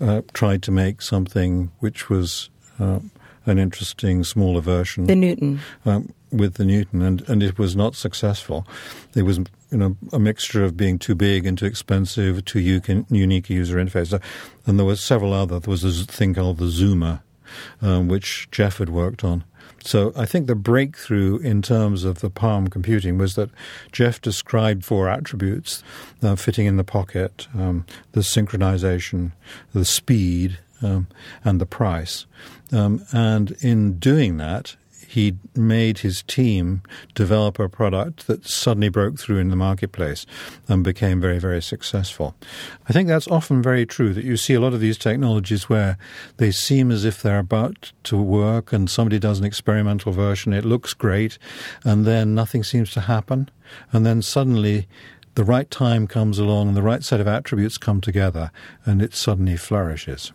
uh, 0.00 0.22
tried 0.32 0.62
to 0.64 0.72
make 0.72 1.00
something 1.00 1.70
which 1.78 2.10
was 2.10 2.50
uh, 2.80 2.98
an 3.46 3.58
interesting 3.58 4.24
smaller 4.24 4.60
version. 4.60 5.06
The 5.06 5.14
Newton. 5.14 5.60
Um, 5.84 6.12
with 6.32 6.54
the 6.54 6.64
Newton, 6.64 7.02
and, 7.02 7.26
and 7.28 7.40
it 7.40 7.56
was 7.56 7.76
not 7.76 7.94
successful. 7.94 8.66
It 9.14 9.22
was 9.22 9.38
you 9.70 9.78
know 9.78 9.96
a 10.12 10.18
mixture 10.18 10.64
of 10.64 10.76
being 10.76 10.98
too 10.98 11.14
big 11.14 11.46
and 11.46 11.56
too 11.56 11.66
expensive, 11.66 12.44
too 12.44 12.58
unique 12.58 13.48
user 13.48 13.76
interface, 13.76 14.20
and 14.66 14.78
there 14.78 14.84
were 14.84 14.96
several 14.96 15.32
other. 15.32 15.60
There 15.60 15.70
was 15.70 15.84
a 15.84 16.04
thing 16.04 16.34
called 16.34 16.58
the 16.58 16.64
Zoomer, 16.64 17.20
um, 17.82 18.08
which 18.08 18.48
Jeff 18.50 18.78
had 18.78 18.90
worked 18.90 19.24
on. 19.24 19.44
So 19.80 20.12
I 20.16 20.26
think 20.26 20.46
the 20.46 20.56
breakthrough 20.56 21.38
in 21.38 21.62
terms 21.62 22.04
of 22.04 22.20
the 22.20 22.30
Palm 22.30 22.68
computing 22.68 23.18
was 23.18 23.34
that 23.36 23.50
Jeff 23.92 24.20
described 24.20 24.84
four 24.84 25.08
attributes: 25.08 25.82
uh, 26.22 26.34
fitting 26.34 26.66
in 26.66 26.76
the 26.76 26.84
pocket, 26.84 27.46
um, 27.54 27.86
the 28.12 28.20
synchronization, 28.20 29.32
the 29.72 29.84
speed, 29.84 30.58
um, 30.82 31.06
and 31.44 31.60
the 31.60 31.66
price. 31.66 32.26
Um, 32.72 33.04
and 33.12 33.52
in 33.60 33.98
doing 33.98 34.38
that, 34.38 34.76
he 35.08 35.36
made 35.54 35.98
his 35.98 36.22
team 36.22 36.82
develop 37.14 37.58
a 37.58 37.68
product 37.68 38.26
that 38.26 38.46
suddenly 38.46 38.88
broke 38.88 39.18
through 39.18 39.38
in 39.38 39.48
the 39.48 39.56
marketplace 39.56 40.26
and 40.68 40.84
became 40.84 41.20
very, 41.20 41.38
very 41.38 41.62
successful. 41.62 42.34
I 42.88 42.92
think 42.92 43.08
that's 43.08 43.28
often 43.28 43.62
very 43.62 43.86
true 43.86 44.12
that 44.14 44.24
you 44.24 44.36
see 44.36 44.54
a 44.54 44.60
lot 44.60 44.74
of 44.74 44.80
these 44.80 44.98
technologies 44.98 45.68
where 45.68 45.98
they 46.36 46.50
seem 46.50 46.90
as 46.90 47.04
if 47.04 47.22
they're 47.22 47.38
about 47.38 47.92
to 48.04 48.16
work 48.16 48.72
and 48.72 48.90
somebody 48.90 49.18
does 49.18 49.38
an 49.38 49.44
experimental 49.44 50.12
version, 50.12 50.52
it 50.52 50.64
looks 50.64 50.94
great, 50.94 51.38
and 51.84 52.04
then 52.04 52.34
nothing 52.34 52.62
seems 52.62 52.90
to 52.92 53.02
happen. 53.02 53.50
And 53.92 54.04
then 54.04 54.22
suddenly 54.22 54.86
the 55.34 55.44
right 55.44 55.70
time 55.70 56.06
comes 56.06 56.38
along 56.38 56.68
and 56.68 56.76
the 56.76 56.82
right 56.82 57.04
set 57.04 57.20
of 57.20 57.28
attributes 57.28 57.78
come 57.78 58.00
together 58.00 58.50
and 58.84 59.02
it 59.02 59.14
suddenly 59.14 59.56
flourishes. 59.56 60.32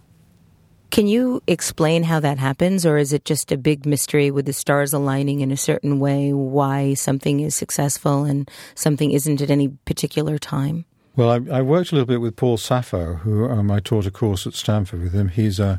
Can 0.92 1.08
you 1.08 1.42
explain 1.48 2.04
how 2.04 2.20
that 2.20 2.38
happens, 2.38 2.86
or 2.86 2.98
is 2.98 3.14
it 3.14 3.24
just 3.24 3.52
a 3.52 3.58
big 3.58 3.86
mystery 3.86 4.30
with 4.30 4.46
the 4.46 4.52
stars 4.52 4.92
aligning 4.92 5.40
in 5.40 5.50
a 5.50 5.58
certain 5.58 6.00
way 6.00 6.34
why 6.34 6.96
something 6.96 7.40
is 7.40 7.56
successful 7.56 8.26
and 8.26 8.52
something 8.76 9.12
isn't 9.12 9.42
at 9.42 9.50
any 9.50 9.70
particular 9.86 10.38
time? 10.38 10.84
Well, 11.16 11.30
I, 11.30 11.60
I 11.60 11.62
worked 11.62 11.92
a 11.92 11.96
little 11.96 12.08
bit 12.08 12.20
with 12.20 12.36
Paul 12.36 12.58
Saffo, 12.58 13.20
who 13.20 13.50
um, 13.50 13.72
I 13.72 13.80
taught 13.80 14.06
a 14.06 14.12
course 14.12 14.46
at 14.46 14.54
Stanford 14.54 15.02
with 15.02 15.14
him. 15.14 15.30
He's 15.30 15.60
uh, 15.60 15.78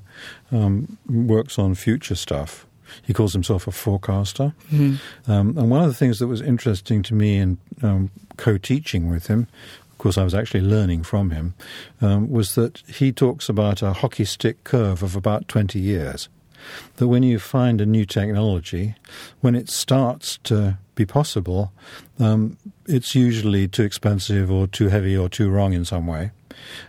um, 0.50 0.96
works 1.06 1.58
on 1.58 1.74
future 1.74 2.14
stuff. 2.14 2.66
He 3.02 3.12
calls 3.12 3.32
himself 3.32 3.66
a 3.66 3.70
forecaster. 3.70 4.54
Mm-hmm. 4.70 5.30
Um, 5.30 5.56
and 5.58 5.70
one 5.70 5.82
of 5.82 5.88
the 5.88 5.94
things 5.94 6.18
that 6.18 6.26
was 6.26 6.40
interesting 6.40 7.02
to 7.04 7.14
me 7.14 7.36
in 7.36 7.58
um, 7.82 8.10
co-teaching 8.36 9.10
with 9.10 9.26
him 9.26 9.46
course, 10.02 10.18
I 10.18 10.24
was 10.24 10.34
actually 10.34 10.62
learning 10.62 11.04
from 11.04 11.30
him, 11.30 11.54
um, 12.00 12.30
was 12.30 12.54
that 12.56 12.82
he 12.88 13.12
talks 13.12 13.48
about 13.48 13.82
a 13.82 13.92
hockey 13.92 14.24
stick 14.24 14.64
curve 14.64 15.02
of 15.02 15.16
about 15.16 15.48
20 15.48 15.78
years. 15.78 16.28
That 16.96 17.08
when 17.08 17.22
you 17.22 17.38
find 17.38 17.80
a 17.80 17.86
new 17.86 18.04
technology, 18.04 18.94
when 19.40 19.54
it 19.54 19.68
starts 19.68 20.38
to 20.44 20.78
be 20.94 21.06
possible, 21.06 21.72
um, 22.18 22.56
it's 22.86 23.14
usually 23.14 23.66
too 23.66 23.82
expensive 23.82 24.50
or 24.50 24.66
too 24.66 24.88
heavy 24.88 25.16
or 25.16 25.28
too 25.28 25.50
wrong 25.50 25.72
in 25.72 25.84
some 25.84 26.06
way. 26.06 26.30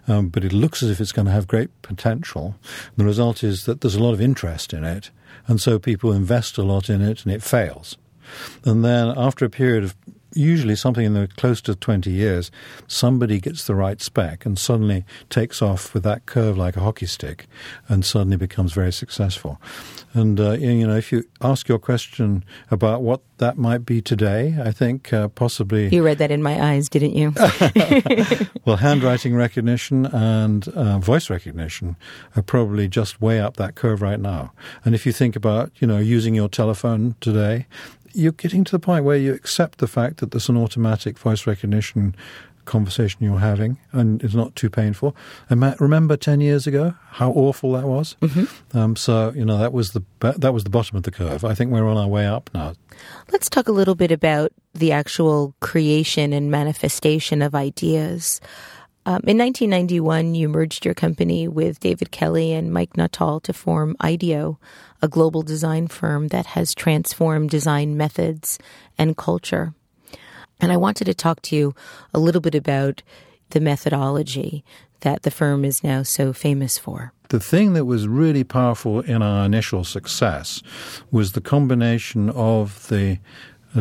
Um, 0.08 0.30
but 0.30 0.44
it 0.44 0.54
looks 0.54 0.84
as 0.84 0.90
if 0.90 1.00
it's 1.00 1.12
going 1.12 1.26
to 1.26 1.32
have 1.32 1.48
great 1.48 1.70
potential. 1.82 2.56
The 2.98 3.06
result 3.06 3.44
is 3.44 3.66
that 3.66 3.82
there's 3.82 3.96
a 3.96 4.04
lot 4.04 4.14
of 4.14 4.22
interest 4.22 4.74
in 4.74 4.84
it, 4.84 5.10
and 5.48 5.60
so 5.60 5.80
people 5.80 6.12
invest 6.12 6.58
a 6.58 6.64
lot 6.64 6.90
in 6.90 7.02
it, 7.02 7.24
and 7.24 7.34
it 7.34 7.42
fails. 7.42 7.98
And 8.66 8.84
then 8.84 9.14
after 9.16 9.46
a 9.46 9.50
period 9.50 9.84
of 9.84 9.96
usually 10.36 10.76
something 10.76 11.06
in 11.06 11.14
the 11.14 11.28
close 11.38 11.62
to 11.62 11.76
20 11.76 12.12
years, 12.12 12.52
somebody 12.88 13.40
gets 13.40 13.66
the 13.66 13.76
right 13.76 14.02
spec 14.02 14.46
and 14.46 14.58
suddenly 14.58 15.06
takes 15.30 15.62
off 15.62 15.94
with 15.94 16.04
that 16.04 16.26
curve 16.26 16.58
like 16.58 16.76
a 16.76 16.82
hockey 16.82 17.06
stick 17.06 17.48
and 17.88 18.06
suddenly 18.06 18.38
becomes 18.38 18.74
very 18.74 18.92
successful. 18.92 19.60
And, 20.14 20.40
uh, 20.40 20.52
you 20.52 20.86
know, 20.86 20.96
if 20.96 21.12
you 21.12 21.24
ask 21.42 21.68
your 21.68 21.80
question 21.80 22.44
about 22.70 23.02
what 23.02 23.22
that 23.38 23.58
might 23.58 23.86
be 23.86 24.02
today, 24.02 24.56
I 24.64 24.72
think 24.72 25.12
uh, 25.12 25.28
possibly. 25.30 25.88
You 25.90 26.04
read 26.06 26.20
that 26.20 26.30
in 26.30 26.44
my 26.44 26.72
eyes, 26.72 26.88
didn't 26.88 27.16
you? 27.16 27.34
well, 28.66 28.78
handwriting 28.78 29.36
recognition 29.36 30.06
and 30.06 30.68
uh, 30.68 31.00
voice 31.00 31.32
recognition 31.32 31.96
are 32.36 32.44
probably 32.44 32.88
just 32.88 33.22
way 33.22 33.40
up 33.40 33.58
that 33.58 33.74
curve 33.74 34.02
right 34.02 34.20
now. 34.20 34.54
And 34.86 34.94
if 34.94 35.06
you 35.06 35.12
think 35.12 35.36
about, 35.36 35.72
you 35.80 35.88
know, 35.88 35.98
using 35.98 36.36
your 36.36 36.48
telephone 36.48 37.16
today, 37.20 37.66
you're 38.14 38.32
getting 38.32 38.64
to 38.64 38.72
the 38.72 38.80
point 38.80 39.06
where 39.06 39.18
you 39.18 39.34
accept 39.34 39.80
the 39.80 39.88
fact 39.88 40.18
that 40.18 40.32
there's 40.32 40.50
an 40.50 40.58
automatic 40.58 41.18
voice 41.18 41.46
recognition 41.46 42.16
conversation 42.66 43.18
you're 43.22 43.40
having 43.40 43.78
and 43.92 44.24
it's 44.24 44.34
not 44.34 44.56
too 44.56 44.70
painful. 44.70 45.16
And 45.50 45.60
Matt, 45.60 45.80
remember 45.80 46.16
10 46.16 46.42
years 46.42 46.66
ago 46.66 46.96
how 47.10 47.32
awful 47.32 47.74
that 47.74 47.86
was? 47.86 48.16
Mm-hmm. 48.22 48.78
Um, 48.78 48.96
so, 48.96 49.34
you 49.36 49.46
know, 49.46 49.58
that 49.58 49.74
was, 49.74 49.92
the, 49.92 50.04
that 50.20 50.54
was 50.54 50.64
the 50.64 50.70
bottom 50.70 50.98
of 50.98 51.04
the 51.04 51.12
curve. 51.12 51.44
I 51.44 51.54
think 51.54 51.72
we're 51.72 51.88
on 51.88 51.98
our 51.98 52.08
way 52.08 52.26
up 52.26 52.50
now. 52.54 52.74
Let's 53.32 53.50
talk 53.50 53.68
a 53.68 53.72
little 53.72 53.96
bit 53.96 54.12
about 54.12 54.52
the 54.74 54.92
actual 54.92 55.56
creation 55.60 56.34
and 56.34 56.50
manifestation 56.50 57.42
of 57.42 57.54
ideas. 57.54 58.40
Um, 59.06 59.20
in 59.28 59.38
1991, 59.38 60.34
you 60.34 60.48
merged 60.48 60.86
your 60.86 60.94
company 60.94 61.46
with 61.46 61.82
David 61.82 62.12
Kelley 62.12 62.54
and 62.54 62.72
Mike 62.72 62.96
Nuttall 62.96 63.42
to 63.42 63.52
form 63.52 63.98
IDEO, 64.00 64.58
a 65.02 65.10
global 65.10 65.42
design 65.42 65.90
firm 65.90 66.30
that 66.30 66.46
has 66.48 66.74
transformed 66.74 67.50
design 67.50 67.98
methods 67.98 68.60
and 68.98 69.18
culture. 69.18 69.74
And 70.62 70.72
I 70.72 70.78
wanted 70.78 71.06
to 71.06 71.14
talk 71.14 71.42
to 71.44 71.56
you 71.56 71.76
a 72.14 72.20
little 72.20 72.40
bit 72.40 72.56
about 72.56 73.04
the 73.50 73.60
methodology 73.60 74.64
that 75.02 75.24
the 75.24 75.32
firm 75.32 75.66
is 75.66 75.84
now 75.84 76.04
so 76.04 76.32
famous 76.32 76.78
for. 76.78 77.12
The 77.28 77.42
thing 77.42 77.74
that 77.74 77.84
was 77.84 78.08
really 78.08 78.46
powerful 78.46 79.02
in 79.02 79.22
our 79.22 79.46
initial 79.46 79.84
success 79.84 80.64
was 81.12 81.34
the 81.34 81.42
combination 81.42 82.30
of 82.30 82.88
the 82.88 83.20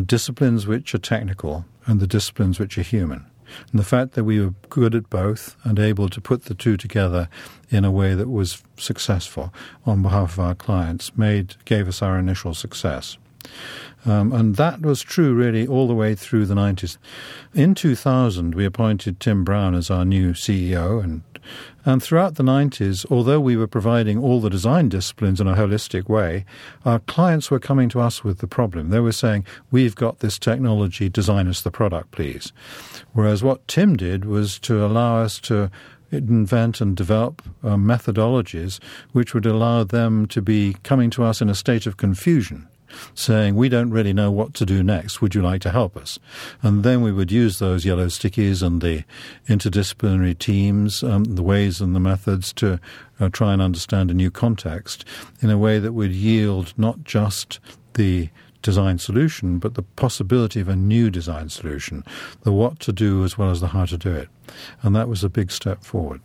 disciplines 0.05 0.67
which 0.67 0.95
are 0.97 0.99
technical 0.99 1.65
and 1.87 2.01
the 2.01 2.09
disciplines 2.09 2.59
which 2.59 2.77
are 2.77 2.83
human. 2.83 3.27
And 3.71 3.79
the 3.79 3.85
fact 3.85 4.13
that 4.13 4.25
we 4.25 4.41
were 4.41 4.55
good 4.69 4.95
at 4.95 5.11
both 5.11 5.57
and 5.65 5.79
able 5.79 6.09
to 6.09 6.21
put 6.21 6.45
the 6.45 6.55
two 6.55 6.77
together 6.77 7.29
in 7.71 7.85
a 7.85 7.91
way 7.91 8.15
that 8.15 8.29
was 8.29 8.63
successful 8.77 9.53
on 9.87 10.03
behalf 10.03 10.35
of 10.35 10.41
our 10.41 10.55
clients 10.55 11.17
made 11.17 11.57
gave 11.65 11.89
us 11.89 12.03
our 12.03 12.19
initial 12.19 12.55
success. 12.55 13.17
Um, 14.05 14.33
and 14.33 14.57
that 14.57 14.83
was 14.83 15.03
true 15.03 15.33
really 15.33 15.67
all 15.67 15.87
the 15.87 15.95
way 15.95 16.15
through 16.15 16.47
the 16.47 16.55
90s. 16.55 16.99
In 17.55 17.75
2000, 17.75 18.55
we 18.55 18.65
appointed 18.65 19.21
Tim 19.21 19.45
Brown 19.45 19.75
as 19.75 19.91
our 19.91 20.05
new 20.05 20.33
CEO 20.33 21.03
and 21.03 21.23
and 21.85 22.03
throughout 22.03 22.37
the 22.37 22.43
90s, 22.43 23.05
although 23.11 23.41
we 23.41 23.57
were 23.57 23.67
providing 23.67 24.19
all 24.19 24.41
the 24.41 24.51
design 24.51 24.89
disciplines 24.89 25.41
in 25.41 25.47
a 25.47 25.55
holistic 25.55 26.09
way, 26.09 26.45
our 26.85 27.01
clients 27.01 27.51
were 27.51 27.59
coming 27.59 27.89
to 27.91 28.01
us 28.01 28.23
with 28.23 28.39
the 28.39 28.47
problem. 28.47 28.91
They 28.91 29.01
were 29.01 29.13
saying, 29.13 29.45
We've 29.71 29.95
got 29.95 30.21
this 30.21 30.39
technology, 30.39 31.09
design 31.09 31.49
us 31.49 31.61
the 31.61 31.71
product, 31.71 32.11
please. 32.11 32.53
Whereas 33.13 33.43
what 33.43 33.67
Tim 33.69 33.97
did 33.97 34.25
was 34.25 34.59
to 34.61 34.85
allow 34.85 35.19
us 35.19 35.39
to 35.41 35.71
invent 36.11 36.81
and 36.81 36.97
develop 36.97 37.43
uh, 37.65 37.71
methodologies 37.77 38.83
which 39.13 39.33
would 39.33 39.47
allow 39.47 39.83
them 39.83 40.27
to 40.27 40.43
be 40.43 40.77
coming 40.83 41.09
to 41.09 41.25
us 41.25 41.41
in 41.41 41.49
a 41.49 41.55
state 41.55 41.87
of 41.87 41.97
confusion 41.97 42.69
saying, 43.15 43.55
We 43.55 43.69
don't 43.69 43.91
really 43.91 44.13
know 44.13 44.31
what 44.31 44.55
to 44.55 44.67
do 44.67 44.83
next. 44.83 45.21
Would 45.21 45.35
you 45.35 45.43
like 45.43 45.61
to 45.63 45.71
help 45.71 45.97
us? 45.97 46.19
And 46.63 46.85
then 46.85 47.03
we 47.03 47.13
would 47.13 47.33
use 47.33 47.59
those 47.59 47.85
yellow 47.85 48.07
stickies 48.07 48.63
and 48.63 48.81
the 48.81 49.05
interdisciplinary 49.49 50.39
teams, 50.39 51.03
um, 51.03 51.25
the 51.25 51.43
ways 51.43 51.81
and 51.81 51.95
the 51.95 52.01
methods 52.01 52.53
to 52.55 52.81
uh, 53.21 53.29
try 53.29 53.53
and 53.53 53.63
understand 53.63 54.11
a 54.11 54.15
new 54.15 54.31
context 54.31 55.05
in 55.41 55.51
a 55.51 55.59
way 55.59 55.79
that 55.79 55.93
would 55.93 56.13
yield 56.13 56.75
not 56.77 57.05
just 57.05 57.61
the 57.95 58.29
design 58.63 58.99
solution, 58.99 59.59
but 59.59 59.75
the 59.75 59.83
possibility 59.83 60.61
of 60.61 60.69
a 60.69 60.77
new 60.77 61.11
design 61.11 61.49
solution, 61.49 62.05
the 62.43 62.53
what 62.53 62.79
to 62.81 62.93
do 62.93 63.25
as 63.25 63.37
well 63.37 63.51
as 63.51 63.61
the 63.61 63.69
how 63.69 63.85
to 63.85 63.99
do 63.99 64.13
it. 64.13 64.29
And 64.83 64.95
that 64.97 65.09
was 65.09 65.23
a 65.23 65.29
big 65.29 65.51
step 65.51 65.85
forward. 65.85 66.21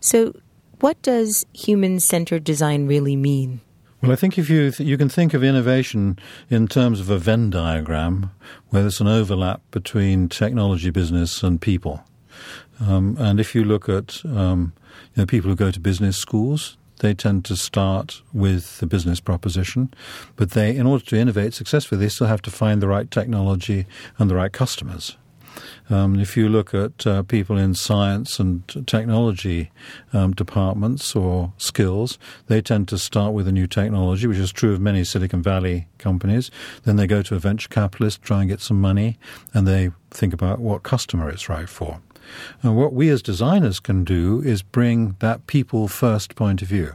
So, 0.00 0.34
what 0.80 1.00
does 1.02 1.44
human 1.52 2.00
centered 2.00 2.44
design 2.44 2.86
really 2.86 3.16
mean? 3.16 3.60
Well, 4.02 4.12
I 4.12 4.16
think 4.16 4.38
if 4.38 4.48
you 4.48 4.70
th- 4.70 4.88
you 4.88 4.96
can 4.96 5.10
think 5.10 5.34
of 5.34 5.44
innovation 5.44 6.18
in 6.48 6.68
terms 6.68 7.00
of 7.00 7.10
a 7.10 7.18
Venn 7.18 7.50
diagram, 7.50 8.30
where 8.70 8.82
there's 8.82 9.00
an 9.00 9.06
overlap 9.06 9.60
between 9.72 10.28
technology, 10.28 10.88
business, 10.88 11.42
and 11.42 11.60
people. 11.60 12.02
Um, 12.80 13.16
and 13.18 13.38
if 13.38 13.54
you 13.54 13.62
look 13.62 13.90
at 13.90 14.24
um, 14.24 14.72
you 15.14 15.22
know, 15.22 15.26
people 15.26 15.50
who 15.50 15.56
go 15.56 15.70
to 15.70 15.78
business 15.78 16.16
schools, 16.16 16.78
they 17.00 17.12
tend 17.12 17.44
to 17.46 17.56
start 17.56 18.22
with 18.32 18.78
the 18.78 18.86
business 18.86 19.20
proposition, 19.20 19.92
but 20.36 20.52
they, 20.52 20.74
in 20.74 20.86
order 20.86 21.04
to 21.04 21.16
innovate 21.16 21.52
successfully, 21.52 22.00
they 22.00 22.08
still 22.08 22.26
have 22.26 22.42
to 22.42 22.50
find 22.50 22.80
the 22.80 22.88
right 22.88 23.10
technology 23.10 23.84
and 24.18 24.30
the 24.30 24.34
right 24.34 24.52
customers. 24.52 25.18
Um, 25.88 26.18
if 26.18 26.36
you 26.36 26.48
look 26.48 26.74
at 26.74 27.06
uh, 27.06 27.22
people 27.22 27.58
in 27.58 27.74
science 27.74 28.38
and 28.38 28.86
technology 28.86 29.70
um, 30.12 30.32
departments 30.32 31.16
or 31.16 31.52
skills, 31.58 32.18
they 32.46 32.60
tend 32.60 32.88
to 32.88 32.98
start 32.98 33.32
with 33.32 33.48
a 33.48 33.52
new 33.52 33.66
technology, 33.66 34.26
which 34.26 34.38
is 34.38 34.52
true 34.52 34.72
of 34.72 34.80
many 34.80 35.04
Silicon 35.04 35.42
Valley 35.42 35.86
companies. 35.98 36.50
Then 36.84 36.96
they 36.96 37.06
go 37.06 37.22
to 37.22 37.34
a 37.34 37.38
venture 37.38 37.68
capitalist, 37.68 38.22
try 38.22 38.40
and 38.40 38.48
get 38.48 38.60
some 38.60 38.80
money, 38.80 39.18
and 39.52 39.66
they 39.66 39.90
think 40.10 40.32
about 40.32 40.58
what 40.60 40.82
customer 40.82 41.28
it's 41.28 41.48
right 41.48 41.68
for. 41.68 42.00
And 42.62 42.76
what 42.76 42.92
we 42.92 43.08
as 43.08 43.22
designers 43.22 43.80
can 43.80 44.04
do 44.04 44.40
is 44.42 44.62
bring 44.62 45.16
that 45.18 45.46
people 45.46 45.88
first 45.88 46.36
point 46.36 46.62
of 46.62 46.68
view. 46.68 46.94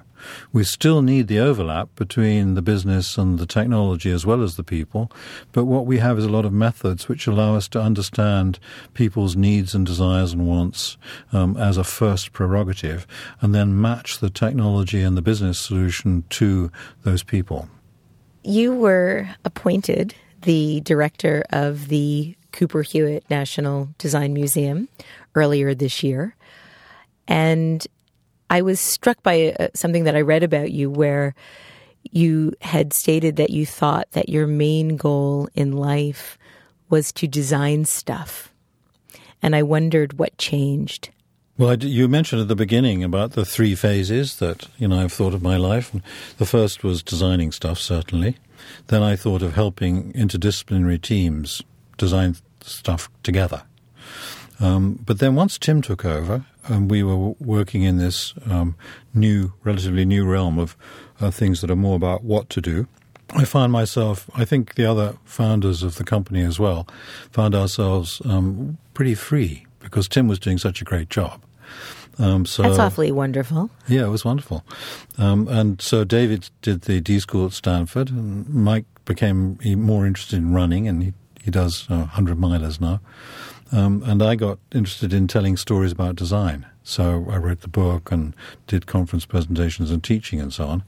We 0.51 0.63
still 0.63 1.01
need 1.01 1.27
the 1.27 1.39
overlap 1.39 1.95
between 1.95 2.53
the 2.55 2.61
business 2.61 3.17
and 3.17 3.39
the 3.39 3.45
technology 3.45 4.11
as 4.11 4.25
well 4.25 4.43
as 4.43 4.55
the 4.55 4.63
people, 4.63 5.11
but 5.51 5.65
what 5.65 5.85
we 5.85 5.99
have 5.99 6.17
is 6.17 6.25
a 6.25 6.29
lot 6.29 6.45
of 6.45 6.53
methods 6.53 7.07
which 7.07 7.27
allow 7.27 7.55
us 7.55 7.67
to 7.69 7.81
understand 7.81 8.59
people's 8.93 9.35
needs 9.35 9.75
and 9.75 9.85
desires 9.85 10.33
and 10.33 10.47
wants 10.47 10.97
um, 11.33 11.57
as 11.57 11.77
a 11.77 11.83
first 11.83 12.33
prerogative, 12.33 13.05
and 13.41 13.53
then 13.53 13.79
match 13.79 14.19
the 14.19 14.29
technology 14.29 15.01
and 15.01 15.17
the 15.17 15.21
business 15.21 15.59
solution 15.59 16.23
to 16.29 16.71
those 17.03 17.23
people. 17.23 17.69
You 18.43 18.75
were 18.75 19.29
appointed 19.43 20.13
the 20.41 20.81
director 20.81 21.43
of 21.49 21.87
the 21.87 22.35
Cooper 22.51 22.83
Hewitt 22.83 23.29
National 23.29 23.89
Design 23.97 24.33
Museum 24.33 24.87
earlier 25.33 25.73
this 25.73 26.03
year. 26.03 26.35
And 27.27 27.85
I 28.49 28.61
was 28.61 28.79
struck 28.79 29.21
by 29.23 29.55
uh, 29.59 29.67
something 29.73 30.03
that 30.03 30.15
I 30.15 30.21
read 30.21 30.43
about 30.43 30.71
you 30.71 30.89
where 30.89 31.35
you 32.11 32.53
had 32.61 32.93
stated 32.93 33.35
that 33.37 33.49
you 33.49 33.65
thought 33.65 34.11
that 34.11 34.29
your 34.29 34.47
main 34.47 34.97
goal 34.97 35.49
in 35.55 35.71
life 35.73 36.37
was 36.89 37.11
to 37.13 37.27
design 37.27 37.85
stuff. 37.85 38.53
And 39.41 39.55
I 39.55 39.63
wondered 39.63 40.19
what 40.19 40.37
changed. 40.37 41.09
Well, 41.57 41.77
you 41.77 42.07
mentioned 42.07 42.41
at 42.41 42.47
the 42.49 42.55
beginning 42.55 43.03
about 43.03 43.31
the 43.31 43.45
three 43.45 43.75
phases 43.75 44.37
that 44.37 44.67
you 44.77 44.87
know 44.87 44.99
I've 44.99 45.13
thought 45.13 45.33
of 45.33 45.41
my 45.41 45.55
life. 45.55 45.95
The 46.37 46.45
first 46.45 46.83
was 46.83 47.01
designing 47.01 47.51
stuff, 47.53 47.79
certainly. 47.79 48.37
Then 48.87 49.01
I 49.01 49.15
thought 49.15 49.41
of 49.41 49.55
helping 49.55 50.11
interdisciplinary 50.13 51.01
teams 51.01 51.61
design 51.97 52.35
stuff 52.61 53.09
together. 53.23 53.63
Um, 54.59 54.99
but 55.05 55.19
then 55.19 55.35
once 55.35 55.57
Tim 55.57 55.81
took 55.81 56.05
over, 56.05 56.45
and 56.67 56.89
we 56.89 57.03
were 57.03 57.33
working 57.39 57.83
in 57.83 57.97
this 57.97 58.33
um, 58.49 58.75
new, 59.13 59.53
relatively 59.63 60.05
new 60.05 60.25
realm 60.25 60.57
of 60.57 60.75
uh, 61.19 61.31
things 61.31 61.61
that 61.61 61.69
are 61.69 61.75
more 61.75 61.95
about 61.95 62.23
what 62.23 62.49
to 62.51 62.61
do. 62.61 62.87
I 63.31 63.45
found 63.45 63.71
myself, 63.71 64.29
I 64.35 64.45
think 64.45 64.75
the 64.75 64.85
other 64.85 65.17
founders 65.25 65.83
of 65.83 65.95
the 65.95 66.03
company 66.03 66.43
as 66.43 66.59
well, 66.59 66.87
found 67.31 67.55
ourselves 67.55 68.21
um, 68.25 68.77
pretty 68.93 69.15
free 69.15 69.65
because 69.79 70.07
Tim 70.07 70.27
was 70.27 70.39
doing 70.39 70.57
such 70.57 70.81
a 70.81 70.85
great 70.85 71.09
job. 71.09 71.41
Um, 72.17 72.45
so, 72.45 72.63
That's 72.63 72.79
awfully 72.79 73.11
wonderful. 73.11 73.69
Yeah, 73.87 74.05
it 74.05 74.09
was 74.09 74.23
wonderful. 74.23 74.63
Um, 75.17 75.47
and 75.47 75.81
so 75.81 76.03
David 76.03 76.49
did 76.61 76.81
the 76.81 77.01
D 77.01 77.19
School 77.19 77.47
at 77.47 77.53
Stanford, 77.53 78.09
and 78.09 78.47
Mike 78.49 78.85
became 79.03 79.59
more 79.63 80.05
interested 80.05 80.37
in 80.37 80.53
running, 80.53 80.87
and 80.87 81.03
he, 81.03 81.13
he 81.43 81.51
does 81.51 81.87
uh, 81.89 81.97
100 81.97 82.37
milers 82.37 82.79
now. 82.79 83.01
Um, 83.71 84.03
and 84.05 84.21
I 84.21 84.35
got 84.35 84.59
interested 84.71 85.13
in 85.13 85.27
telling 85.27 85.57
stories 85.57 85.91
about 85.91 86.15
design. 86.15 86.65
So 86.83 87.25
I 87.29 87.37
wrote 87.37 87.61
the 87.61 87.67
book 87.67 88.11
and 88.11 88.35
did 88.67 88.85
conference 88.85 89.25
presentations 89.25 89.89
and 89.89 90.03
teaching 90.03 90.39
and 90.39 90.53
so 90.53 90.67
on. 90.67 90.83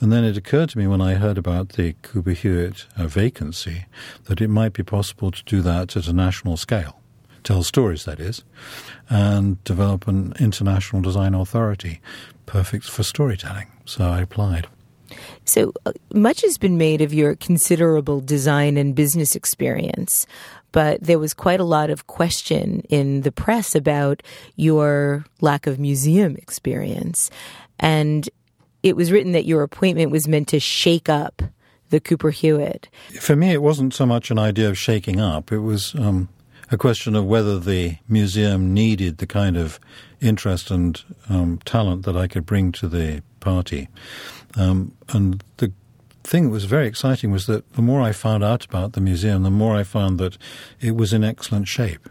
And 0.00 0.12
then 0.12 0.24
it 0.24 0.36
occurred 0.36 0.70
to 0.70 0.78
me 0.78 0.86
when 0.86 1.00
I 1.00 1.14
heard 1.14 1.38
about 1.38 1.70
the 1.70 1.94
Cooper 2.02 2.32
Hewitt 2.32 2.86
uh, 2.96 3.06
vacancy 3.06 3.86
that 4.24 4.40
it 4.40 4.48
might 4.48 4.72
be 4.72 4.82
possible 4.82 5.30
to 5.30 5.42
do 5.44 5.60
that 5.62 5.96
at 5.96 6.06
a 6.06 6.12
national 6.12 6.56
scale, 6.56 7.00
tell 7.42 7.62
stories, 7.62 8.04
that 8.04 8.20
is, 8.20 8.44
and 9.08 9.62
develop 9.64 10.06
an 10.06 10.34
international 10.38 11.02
design 11.02 11.34
authority 11.34 12.00
perfect 12.46 12.84
for 12.84 13.02
storytelling. 13.02 13.68
So 13.84 14.04
I 14.04 14.20
applied. 14.20 14.68
So 15.44 15.72
uh, 15.86 15.92
much 16.12 16.42
has 16.42 16.58
been 16.58 16.76
made 16.76 17.00
of 17.00 17.14
your 17.14 17.34
considerable 17.36 18.20
design 18.20 18.76
and 18.76 18.94
business 18.94 19.34
experience 19.34 20.26
but 20.72 21.02
there 21.02 21.18
was 21.18 21.34
quite 21.34 21.60
a 21.60 21.64
lot 21.64 21.90
of 21.90 22.06
question 22.06 22.80
in 22.88 23.22
the 23.22 23.32
press 23.32 23.74
about 23.74 24.22
your 24.56 25.24
lack 25.40 25.66
of 25.66 25.78
museum 25.78 26.36
experience. 26.36 27.30
And 27.78 28.28
it 28.82 28.96
was 28.96 29.12
written 29.12 29.32
that 29.32 29.44
your 29.44 29.62
appointment 29.62 30.10
was 30.10 30.28
meant 30.28 30.48
to 30.48 30.60
shake 30.60 31.08
up 31.08 31.42
the 31.90 32.00
Cooper 32.00 32.30
Hewitt. 32.30 32.88
For 33.20 33.34
me, 33.34 33.50
it 33.50 33.62
wasn't 33.62 33.94
so 33.94 34.04
much 34.04 34.30
an 34.30 34.38
idea 34.38 34.68
of 34.68 34.78
shaking 34.78 35.20
up, 35.20 35.50
it 35.52 35.60
was 35.60 35.94
um, 35.94 36.28
a 36.70 36.76
question 36.76 37.16
of 37.16 37.24
whether 37.24 37.58
the 37.58 37.96
museum 38.08 38.74
needed 38.74 39.18
the 39.18 39.26
kind 39.26 39.56
of 39.56 39.80
interest 40.20 40.70
and 40.70 41.02
um, 41.28 41.58
talent 41.64 42.04
that 42.04 42.16
I 42.16 42.26
could 42.26 42.44
bring 42.44 42.72
to 42.72 42.88
the 42.88 43.22
party. 43.40 43.88
Um, 44.56 44.92
and 45.08 45.42
the 45.58 45.72
thing 46.28 46.44
that 46.44 46.50
was 46.50 46.64
very 46.64 46.86
exciting 46.86 47.30
was 47.30 47.46
that 47.46 47.72
the 47.72 47.82
more 47.82 48.02
I 48.02 48.12
found 48.12 48.44
out 48.44 48.64
about 48.64 48.92
the 48.92 49.00
museum, 49.00 49.42
the 49.42 49.50
more 49.50 49.74
I 49.74 49.82
found 49.82 50.18
that 50.18 50.36
it 50.80 50.94
was 50.94 51.12
in 51.12 51.24
excellent 51.24 51.68
shape. 51.68 52.08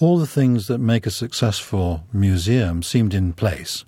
All 0.00 0.18
the 0.18 0.26
things 0.26 0.66
that 0.66 0.78
make 0.78 1.06
a 1.06 1.10
successful 1.10 2.04
museum 2.12 2.82
seemed 2.82 3.14
in 3.14 3.34
place. 3.34 3.84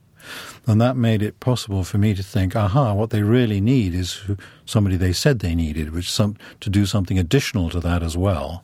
And 0.66 0.80
that 0.80 0.96
made 0.96 1.22
it 1.22 1.40
possible 1.40 1.82
for 1.82 1.98
me 1.98 2.14
to 2.14 2.22
think, 2.22 2.54
aha, 2.54 2.92
what 2.92 3.10
they 3.10 3.22
really 3.22 3.60
need 3.60 3.94
is 3.94 4.20
somebody 4.64 4.96
they 4.96 5.12
said 5.12 5.40
they 5.40 5.56
needed, 5.56 5.92
which 5.92 6.12
some 6.12 6.36
to 6.60 6.70
do 6.70 6.86
something 6.86 7.18
additional 7.18 7.70
to 7.70 7.80
that 7.80 8.02
as 8.02 8.16
well, 8.16 8.62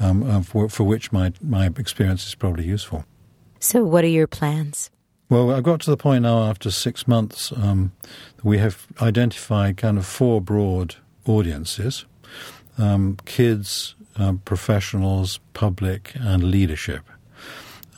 um, 0.00 0.28
uh, 0.28 0.42
for, 0.42 0.68
for 0.68 0.82
which 0.82 1.12
my, 1.12 1.32
my 1.40 1.66
experience 1.66 2.26
is 2.26 2.34
probably 2.34 2.64
useful. 2.64 3.04
So, 3.60 3.84
what 3.84 4.02
are 4.04 4.08
your 4.08 4.26
plans? 4.26 4.90
Well, 5.28 5.50
I've 5.50 5.64
got 5.64 5.80
to 5.80 5.90
the 5.90 5.96
point 5.96 6.22
now 6.22 6.44
after 6.44 6.70
six 6.70 7.08
months. 7.08 7.50
Um, 7.50 7.90
we 8.44 8.58
have 8.58 8.86
identified 9.02 9.76
kind 9.76 9.98
of 9.98 10.06
four 10.06 10.40
broad 10.40 10.96
audiences 11.26 12.04
um, 12.78 13.16
kids, 13.24 13.94
um, 14.16 14.38
professionals, 14.44 15.40
public, 15.54 16.12
and 16.14 16.44
leadership. 16.44 17.02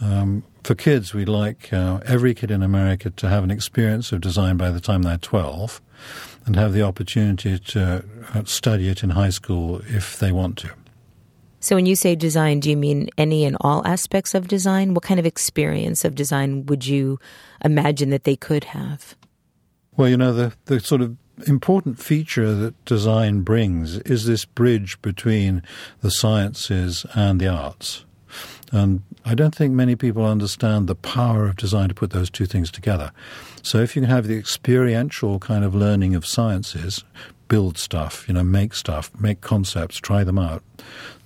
Um, 0.01 0.45
for 0.62 0.75
kids, 0.75 1.12
we'd 1.12 1.29
like 1.29 1.73
uh, 1.73 2.01
every 2.07 2.33
kid 2.33 2.51
in 2.51 2.62
America 2.62 3.11
to 3.11 3.29
have 3.29 3.43
an 3.43 3.51
experience 3.51 4.12
of 4.12 4.21
design 4.21 4.57
by 4.57 4.71
the 4.71 4.81
time 4.81 5.03
they're 5.03 5.19
12 5.19 5.81
and 6.47 6.57
have 6.57 6.73
the 6.73 6.83
opportunity 6.83 7.59
to 7.59 8.05
uh, 8.35 8.45
study 8.45 8.88
it 8.88 9.03
in 9.03 9.11
high 9.11 9.31
school 9.31 9.83
if 9.87 10.19
they 10.19 10.31
want 10.31 10.57
to. 10.59 10.71
So, 11.61 11.75
when 11.75 11.87
you 11.87 11.97
say 11.97 12.14
design, 12.14 12.61
do 12.61 12.71
you 12.71 12.77
mean 12.77 13.09
any 13.18 13.44
and 13.44 13.57
all 13.61 13.87
aspects 13.87 14.35
of 14.35 14.49
design? 14.49 14.94
What 14.94 15.05
kind 15.05 15.18
of 15.18 15.27
experience 15.27 16.05
of 16.05 16.14
design 16.14 16.66
would 16.66 16.87
you 16.87 17.18
imagine 17.64 18.11
that 18.11 18.25
they 18.25 18.37
could 18.37 18.64
have? 18.64 19.16
Well, 19.97 20.09
you 20.09 20.16
know, 20.16 20.33
the, 20.33 20.53
the 20.66 20.79
sort 20.79 21.01
of 21.01 21.16
important 21.47 21.99
feature 21.99 22.55
that 22.55 22.85
design 22.85 23.42
brings 23.42 23.97
is 23.99 24.27
this 24.27 24.44
bridge 24.44 25.01
between 25.03 25.62
the 26.01 26.11
sciences 26.11 27.05
and 27.14 27.40
the 27.40 27.49
arts. 27.49 28.05
And 28.71 29.03
I 29.25 29.35
don't 29.35 29.55
think 29.55 29.73
many 29.73 29.97
people 29.97 30.25
understand 30.25 30.87
the 30.87 30.94
power 30.94 31.47
of 31.47 31.57
design 31.57 31.88
to 31.88 31.94
put 31.94 32.11
those 32.11 32.31
two 32.31 32.47
things 32.47 32.71
together. 32.71 33.12
So 33.62 33.79
if 33.79 33.97
you 33.97 34.03
can 34.03 34.11
have 34.11 34.27
the 34.27 34.38
experiential 34.38 35.38
kind 35.38 35.64
of 35.64 35.75
learning 35.75 36.14
of 36.14 36.27
sciences, 36.27 37.05
build 37.49 37.79
stuff, 37.79 38.27
you 38.29 38.35
know, 38.35 38.44
make 38.44 38.75
stuff, 38.75 39.11
make 39.18 39.40
concepts, 39.40 39.97
try 39.97 40.25
them 40.25 40.38
out, 40.38 40.62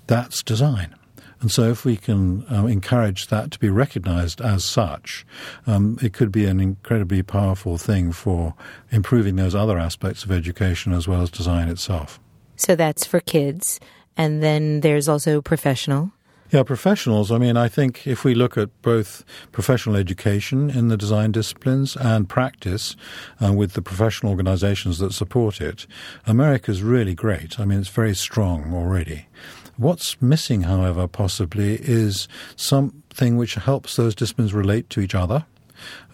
that's 0.07 0.43
design. 0.43 0.95
And 1.41 1.51
so, 1.51 1.71
if 1.71 1.85
we 1.85 1.97
can 1.97 2.45
um, 2.49 2.69
encourage 2.69 3.27
that 3.27 3.51
to 3.51 3.59
be 3.59 3.69
recognized 3.69 4.41
as 4.41 4.65
such, 4.65 5.27
um, 5.67 5.99
it 6.01 6.13
could 6.13 6.31
be 6.31 6.47
an 6.47 6.61
incredibly 6.61 7.25
powerful 7.25 7.79
thing 7.79 8.13
for 8.13 8.55
improving 8.93 9.35
those 9.35 9.55
other 9.55 9.77
aspects 9.77 10.23
of 10.23 10.31
education 10.31 10.93
as 10.93 11.09
well 11.09 11.21
as 11.21 11.31
design 11.31 11.69
itself. 11.69 12.21
So, 12.55 12.77
that's 12.77 13.05
for 13.05 13.19
kids. 13.19 13.81
And 14.17 14.41
then 14.41 14.81
there's 14.83 15.09
also 15.09 15.43
professional. 15.43 16.13
Yeah, 16.53 16.63
professionals. 16.65 17.33
I 17.33 17.39
mean, 17.39 17.57
I 17.57 17.67
think 17.67 18.07
if 18.07 18.25
we 18.25 18.35
look 18.35 18.59
at 18.59 18.69
both 18.83 19.25
professional 19.53 19.97
education 19.97 20.69
in 20.69 20.89
the 20.89 20.99
design 20.99 21.33
disciplines 21.33 21.97
and 21.97 22.29
practice 22.29 22.95
uh, 23.43 23.55
with 23.55 23.73
the 23.73 23.81
professional 23.81 24.31
organizations 24.31 24.99
that 24.99 25.15
support 25.15 25.63
it, 25.63 25.87
America's 26.27 26.83
really 26.83 27.15
great. 27.15 27.59
I 27.59 27.65
mean, 27.65 27.81
it's 27.81 27.89
very 27.89 28.15
strong 28.15 28.75
already. 28.75 29.29
What's 29.77 30.21
missing, 30.21 30.63
however, 30.63 31.09
possibly, 31.09 31.75
is 31.81 32.29
something 32.57 33.37
which 33.37 33.55
helps 33.55 33.97
those 33.97 34.15
disciplines 34.15 34.55
relate 34.55 34.91
to 34.91 35.01
each 35.01 35.15
other 35.15 35.47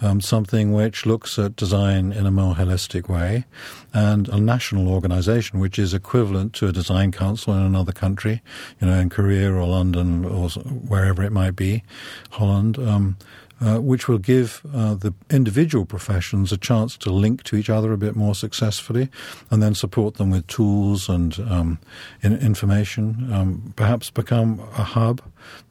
um, 0.01 0.21
something 0.21 0.73
which 0.73 1.07
looks 1.07 1.39
at 1.39 1.57
design 1.57 2.13
in 2.13 2.27
a 2.27 2.31
more 2.31 2.55
holistic 2.55 3.09
way, 3.09 3.45
and 3.93 4.29
a 4.29 4.39
national 4.39 4.89
organization 4.89 5.61
which 5.61 5.79
is 5.79 5.95
equivalent 5.95 6.53
to 6.55 6.69
a 6.69 6.73
design 6.73 7.13
council 7.13 7.55
in 7.55 7.63
another 7.63 7.93
country, 7.93 8.43
you 8.81 8.87
know, 8.87 8.99
in 8.99 9.09
Korea 9.09 9.53
or 9.53 9.67
London 9.67 10.25
or 10.25 10.49
wherever 10.51 11.23
it 11.23 11.33
might 11.33 11.57
be, 11.57 11.83
Holland. 12.31 12.79
Um, 12.79 13.17
uh, 13.61 13.79
which 13.79 14.09
will 14.09 14.19
give 14.19 14.63
uh, 14.75 14.95
the 14.95 15.13
individual 15.31 15.85
professions 15.85 16.53
a 16.53 16.57
chance 16.57 16.97
to 16.97 17.11
link 17.11 17.43
to 17.43 17.57
each 17.57 17.71
other 17.71 17.93
a 17.93 17.99
bit 17.99 18.15
more 18.15 18.35
successfully 18.35 19.09
and 19.51 19.63
then 19.63 19.75
support 19.75 20.15
them 20.15 20.31
with 20.31 20.47
tools 20.47 21.09
and 21.09 21.39
um, 21.41 21.79
in 22.23 22.37
information, 22.39 23.33
um, 23.33 23.73
perhaps 23.77 24.11
become 24.11 24.61
a 24.77 24.85
hub 24.85 25.23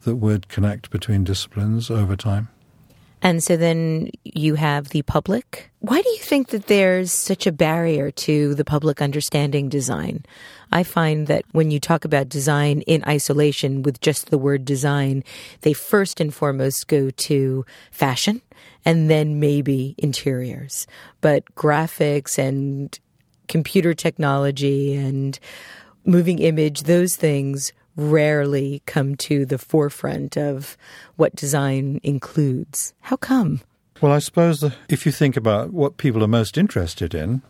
that 0.02 0.16
would 0.16 0.48
connect 0.48 0.90
between 0.90 1.24
disciplines 1.24 1.90
over 1.90 2.16
time. 2.16 2.48
And 3.22 3.42
so 3.42 3.56
then 3.56 4.10
you 4.24 4.54
have 4.54 4.90
the 4.90 5.02
public. 5.02 5.70
Why 5.80 6.00
do 6.00 6.08
you 6.10 6.18
think 6.18 6.48
that 6.48 6.66
there's 6.66 7.12
such 7.12 7.46
a 7.46 7.52
barrier 7.52 8.10
to 8.10 8.54
the 8.54 8.64
public 8.64 9.02
understanding 9.02 9.68
design? 9.68 10.24
I 10.70 10.82
find 10.82 11.26
that 11.26 11.44
when 11.52 11.70
you 11.70 11.80
talk 11.80 12.04
about 12.04 12.28
design 12.28 12.82
in 12.82 13.04
isolation 13.06 13.82
with 13.82 14.00
just 14.00 14.30
the 14.30 14.38
word 14.38 14.64
design, 14.64 15.24
they 15.62 15.72
first 15.72 16.20
and 16.20 16.32
foremost 16.32 16.88
go 16.88 17.10
to 17.10 17.64
fashion 17.90 18.42
and 18.84 19.10
then 19.10 19.40
maybe 19.40 19.94
interiors. 19.98 20.86
But 21.20 21.44
graphics 21.54 22.38
and 22.38 22.98
computer 23.48 23.94
technology 23.94 24.94
and 24.94 25.38
moving 26.04 26.38
image, 26.38 26.82
those 26.82 27.16
things 27.16 27.72
rarely 27.98 28.80
come 28.86 29.16
to 29.16 29.44
the 29.44 29.58
forefront 29.58 30.38
of 30.38 30.78
what 31.16 31.36
design 31.36 32.00
includes. 32.02 32.94
How 33.02 33.16
come? 33.16 33.60
Well, 34.00 34.12
I 34.12 34.20
suppose 34.20 34.64
if 34.88 35.04
you 35.04 35.12
think 35.12 35.36
about 35.36 35.72
what 35.72 35.96
people 35.96 36.22
are 36.22 36.28
most 36.28 36.56
interested 36.56 37.14
in, 37.14 37.42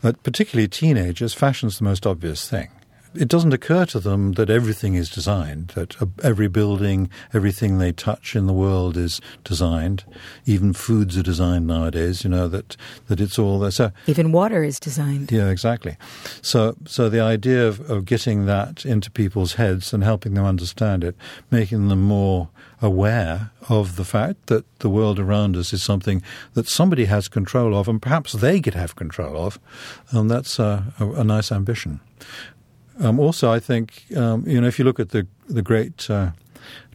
that 0.00 0.22
particularly 0.22 0.68
teenagers, 0.68 1.34
fashion's 1.34 1.78
the 1.78 1.84
most 1.84 2.06
obvious 2.06 2.48
thing 2.48 2.70
it 3.18 3.28
doesn't 3.28 3.52
occur 3.52 3.84
to 3.86 4.00
them 4.00 4.32
that 4.32 4.48
everything 4.48 4.94
is 4.94 5.10
designed, 5.10 5.68
that 5.68 5.96
every 6.22 6.48
building, 6.48 7.10
everything 7.34 7.78
they 7.78 7.92
touch 7.92 8.36
in 8.36 8.46
the 8.46 8.52
world 8.52 8.96
is 8.96 9.20
designed. 9.42 10.04
Even 10.46 10.72
foods 10.72 11.18
are 11.18 11.22
designed 11.22 11.66
nowadays, 11.66 12.22
you 12.22 12.30
know, 12.30 12.46
that, 12.48 12.76
that 13.08 13.20
it's 13.20 13.38
all 13.38 13.58
there. 13.58 13.72
So, 13.72 13.90
Even 14.06 14.30
water 14.30 14.62
is 14.62 14.78
designed. 14.78 15.32
Yeah, 15.32 15.48
exactly. 15.48 15.96
So, 16.42 16.76
so 16.86 17.08
the 17.08 17.20
idea 17.20 17.66
of, 17.66 17.90
of 17.90 18.04
getting 18.04 18.46
that 18.46 18.86
into 18.86 19.10
people's 19.10 19.54
heads 19.54 19.92
and 19.92 20.04
helping 20.04 20.34
them 20.34 20.44
understand 20.44 21.02
it, 21.02 21.16
making 21.50 21.88
them 21.88 22.02
more 22.02 22.48
aware 22.80 23.50
of 23.68 23.96
the 23.96 24.04
fact 24.04 24.46
that 24.46 24.64
the 24.78 24.88
world 24.88 25.18
around 25.18 25.56
us 25.56 25.72
is 25.72 25.82
something 25.82 26.22
that 26.54 26.68
somebody 26.68 27.06
has 27.06 27.26
control 27.28 27.76
of 27.76 27.88
and 27.88 28.00
perhaps 28.00 28.32
they 28.32 28.60
could 28.60 28.74
have 28.74 28.94
control 28.94 29.36
of, 29.36 29.58
and 30.10 30.30
that's 30.30 30.58
a, 30.58 30.92
a, 31.00 31.10
a 31.12 31.24
nice 31.24 31.50
ambition. 31.50 32.00
Um, 33.00 33.20
also, 33.20 33.50
I 33.50 33.60
think 33.60 34.04
um, 34.16 34.44
you 34.46 34.60
know 34.60 34.66
if 34.66 34.78
you 34.78 34.84
look 34.84 35.00
at 35.00 35.10
the 35.10 35.26
the 35.48 35.62
great 35.62 36.10
uh, 36.10 36.30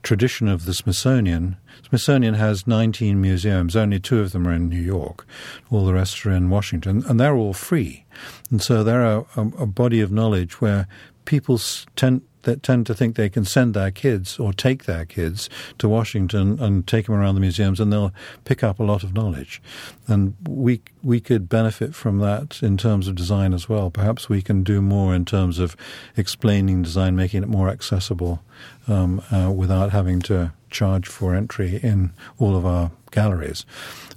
tradition 0.01 0.47
of 0.47 0.65
the 0.65 0.73
Smithsonian, 0.73 1.57
Smithsonian 1.93 2.33
has 2.35 2.67
19 2.67 3.21
museums. 3.21 3.75
Only 3.75 3.99
two 3.99 4.19
of 4.19 4.31
them 4.31 4.47
are 4.47 4.53
in 4.53 4.69
New 4.69 4.81
York. 4.81 5.25
All 5.69 5.85
the 5.85 5.93
rest 5.93 6.25
are 6.25 6.31
in 6.31 6.49
Washington, 6.49 7.03
and 7.07 7.19
they're 7.19 7.35
all 7.35 7.53
free. 7.53 8.05
And 8.49 8.61
so 8.61 8.83
they're 8.83 9.05
a, 9.05 9.25
a, 9.35 9.65
body 9.65 10.01
of 10.01 10.11
knowledge 10.11 10.59
where 10.59 10.87
people 11.25 11.59
tend 11.95 12.21
that 12.43 12.61
tend 12.61 12.85
to 12.87 12.93
think 12.93 13.15
they 13.15 13.29
can 13.29 13.45
send 13.45 13.73
their 13.73 13.91
kids 13.91 14.37
or 14.37 14.51
take 14.51 14.83
their 14.83 15.05
kids 15.05 15.49
to 15.77 15.87
Washington 15.87 16.59
and 16.59 16.85
take 16.85 17.05
them 17.05 17.15
around 17.15 17.35
the 17.35 17.41
museums, 17.41 17.79
and 17.79 17.91
they'll 17.91 18.13
pick 18.43 18.63
up 18.63 18.79
a 18.79 18.83
lot 18.83 19.03
of 19.03 19.13
knowledge. 19.13 19.61
And 20.07 20.35
we 20.47 20.81
we 21.03 21.19
could 21.19 21.49
benefit 21.49 21.93
from 21.93 22.19
that 22.19 22.63
in 22.63 22.77
terms 22.77 23.07
of 23.07 23.15
design 23.15 23.53
as 23.53 23.67
well. 23.67 23.89
Perhaps 23.89 24.29
we 24.29 24.41
can 24.41 24.63
do 24.63 24.81
more 24.81 25.13
in 25.13 25.25
terms 25.25 25.59
of 25.59 25.75
explaining 26.15 26.81
design, 26.81 27.15
making 27.15 27.43
it 27.43 27.49
more 27.49 27.69
accessible, 27.69 28.41
um, 28.87 29.21
uh, 29.31 29.51
without 29.51 29.91
having 29.91 30.21
to 30.21 30.53
charge 30.69 31.07
for 31.07 31.35
entry 31.35 31.79
in 31.83 32.11
all 32.39 32.55
of 32.55 32.65
our 32.65 32.91
galleries. 33.11 33.65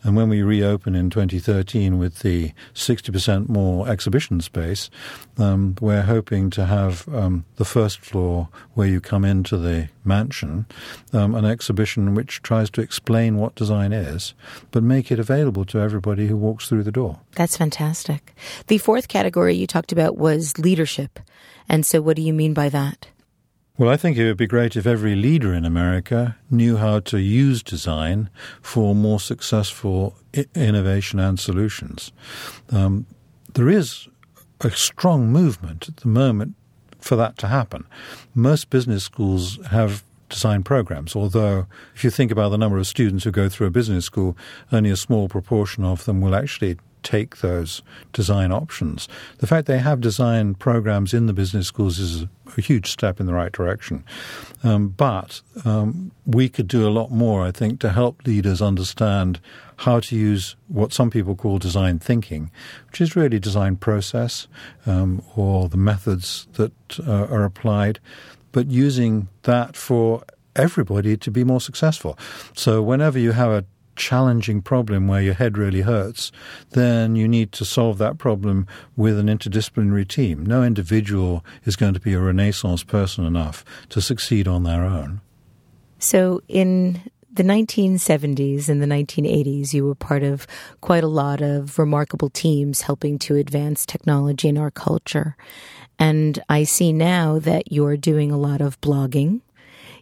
And 0.03 0.17
when 0.17 0.29
we 0.29 0.43
reopen 0.43 0.95
in 0.95 1.11
2013 1.11 1.99
with 1.99 2.21
the 2.21 2.53
60% 2.75 3.49
more 3.49 3.89
exhibition 3.89 4.41
space, 4.41 4.89
um, 5.37 5.77
we're 5.81 6.03
hoping 6.03 6.49
to 6.51 6.65
have 6.65 7.07
um, 7.15 7.45
the 7.57 7.65
first 7.65 7.99
floor 8.01 8.49
where 8.75 8.89
you 8.89 9.01
come 9.01 9.25
into 9.25 9.57
the 9.57 9.89
mansion, 10.05 10.67
um, 11.13 11.35
an 11.35 11.45
exhibition 11.45 12.15
which 12.15 12.41
tries 12.43 12.71
to 12.71 12.81
explain 12.81 13.37
what 13.37 13.55
design 13.55 13.93
is, 13.93 14.33
but 14.71 14.83
make 14.83 15.11
it 15.11 15.19
available 15.19 15.65
to 15.67 15.81
everybody 15.81 16.29
who 16.29 16.37
walks 16.37 16.69
through 16.69 16.76
the 16.83 16.93
door. 16.93 17.21
That's 17.35 17.57
fantastic. 17.57 18.35
The 18.67 18.79
fourth 18.79 19.09
category 19.09 19.55
you 19.55 19.67
talked 19.67 19.93
about 19.93 20.17
was 20.17 20.59
leadership. 20.59 21.21
And 21.69 21.85
so, 21.85 22.01
what 22.01 22.17
do 22.17 22.23
you 22.23 22.33
mean 22.33 22.55
by 22.55 22.69
that? 22.69 23.09
Well, 23.79 23.91
I 23.91 23.99
think 23.99 24.17
it 24.17 24.25
would 24.25 24.39
be 24.39 24.47
great 24.47 24.75
if 24.75 24.87
every 24.87 25.15
leader 25.15 25.53
in 25.53 25.67
America 25.67 26.37
knew 26.51 26.79
how 26.79 27.01
to 27.01 27.19
use 27.19 27.63
design 27.63 28.31
for 28.63 28.95
more 28.95 29.21
successful 29.21 30.17
I- 30.35 30.47
innovation 30.55 31.19
and 31.19 31.39
solutions. 31.39 32.11
Um, 32.71 33.05
there 33.53 33.69
is 33.69 34.09
a 34.63 34.71
strong 34.71 35.31
movement 35.31 35.89
at 35.89 35.99
the 35.99 36.09
moment 36.09 36.55
for 37.01 37.17
that 37.17 37.37
to 37.39 37.49
happen. 37.49 37.85
Most 38.35 38.71
business 38.71 39.05
schools 39.05 39.59
have 39.67 40.03
design 40.29 40.63
programs, 40.63 41.15
although 41.15 41.67
if 41.95 42.05
you 42.05 42.11
think 42.11 42.31
about 42.31 42.51
the 42.51 42.59
number 42.59 42.79
of 42.79 42.87
students 42.87 43.25
who 43.25 43.31
go 43.31 43.49
through 43.49 43.67
a 43.67 43.71
business 43.71 44.05
school, 44.05 44.37
only 44.73 44.91
a 44.91 44.97
small 44.97 45.29
proportion 45.29 45.85
of 45.85 46.05
them 46.05 46.21
will 46.21 46.35
actually 46.35 46.77
take 47.07 47.37
those 47.37 47.83
design 48.13 48.51
options. 48.51 49.09
The 49.39 49.47
fact 49.47 49.69
they 49.69 49.79
have 49.79 50.01
design 50.01 50.55
programs 50.55 51.15
in 51.15 51.27
the 51.27 51.33
business 51.33 51.69
schools 51.69 52.01
is 52.01 52.25
a 52.57 52.61
huge 52.61 52.91
step 52.91 53.21
in 53.21 53.27
the 53.27 53.33
right 53.33 53.53
direction. 53.53 54.05
Um, 54.65 54.89
but 54.89 55.41
um, 55.65 56.11
we 56.27 56.49
could 56.49 56.67
do 56.67 56.87
a 56.87 56.91
lot 56.91 57.13
more, 57.13 57.47
I 57.47 57.53
think, 57.53 57.79
to 57.81 57.93
help 57.93 58.27
leaders 58.27 58.61
understand 58.61 59.39
how 59.77 60.01
to 60.01 60.17
use 60.17 60.57
what 60.67 60.93
some 60.93 61.11
people 61.11 61.37
call 61.37 61.59
design 61.59 62.01
thinking, 62.01 62.51
which 62.89 63.01
is 63.01 63.15
really 63.15 63.39
design 63.39 63.77
process 63.77 64.49
um, 64.85 65.23
or 65.37 65.69
the 65.69 65.77
methods 65.77 66.49
that 66.55 66.73
uh, 67.07 67.27
are 67.27 67.45
applied, 67.45 68.01
but 68.57 68.71
using 68.71 69.29
that 69.43 69.77
for 69.77 70.23
everybody 70.55 71.15
to 71.15 71.31
be 71.31 71.45
more 71.45 71.61
successful. 71.61 72.19
So 72.55 72.83
whenever 72.83 73.19
you 73.19 73.33
have 73.33 73.51
a 73.51 73.67
challenging 73.97 74.63
problem 74.63 75.07
where 75.07 75.21
your 75.21 75.35
head 75.35 75.59
really 75.59 75.83
hurts, 75.83 76.33
then 76.71 77.17
you 77.17 77.29
need 77.29 77.53
to 77.53 77.67
solve 77.67 77.99
that 77.99 78.17
problem 78.17 78.67
with 78.97 79.19
an 79.19 79.27
interdisciplinary 79.27 80.09
team. 80.09 80.47
No 80.47 80.63
individual 80.63 81.45
is 81.67 81.77
going 81.77 81.93
to 81.93 82.01
be 82.01 82.15
a 82.15 82.19
Renaissance 82.19 82.83
person 82.83 83.27
enough 83.27 83.63
to 83.91 84.01
succeed 84.01 84.49
on 84.49 84.63
their 84.63 84.85
own. 84.85 85.21
So, 85.99 86.41
in 86.49 87.03
the 87.31 87.43
1970s 87.43 88.71
and 88.71 88.81
the 88.81 88.87
1980s, 88.87 89.75
you 89.75 89.85
were 89.85 89.95
part 89.95 90.23
of 90.23 90.47
quite 90.81 91.05
a 91.05 91.09
lot 91.09 91.43
of 91.43 91.79
remarkable 91.79 92.31
teams 92.31 92.81
helping 92.81 93.19
to 93.19 93.37
advance 93.37 93.85
technology 93.85 94.49
in 94.49 94.57
our 94.57 94.71
culture. 94.71 95.37
And 95.99 96.43
I 96.49 96.65
see 96.65 96.93
now 96.93 97.39
that 97.39 97.73
you're 97.73 97.97
doing 97.97 98.31
a 98.31 98.39
lot 98.39 98.61
of 98.61 98.81
blogging 98.81 99.41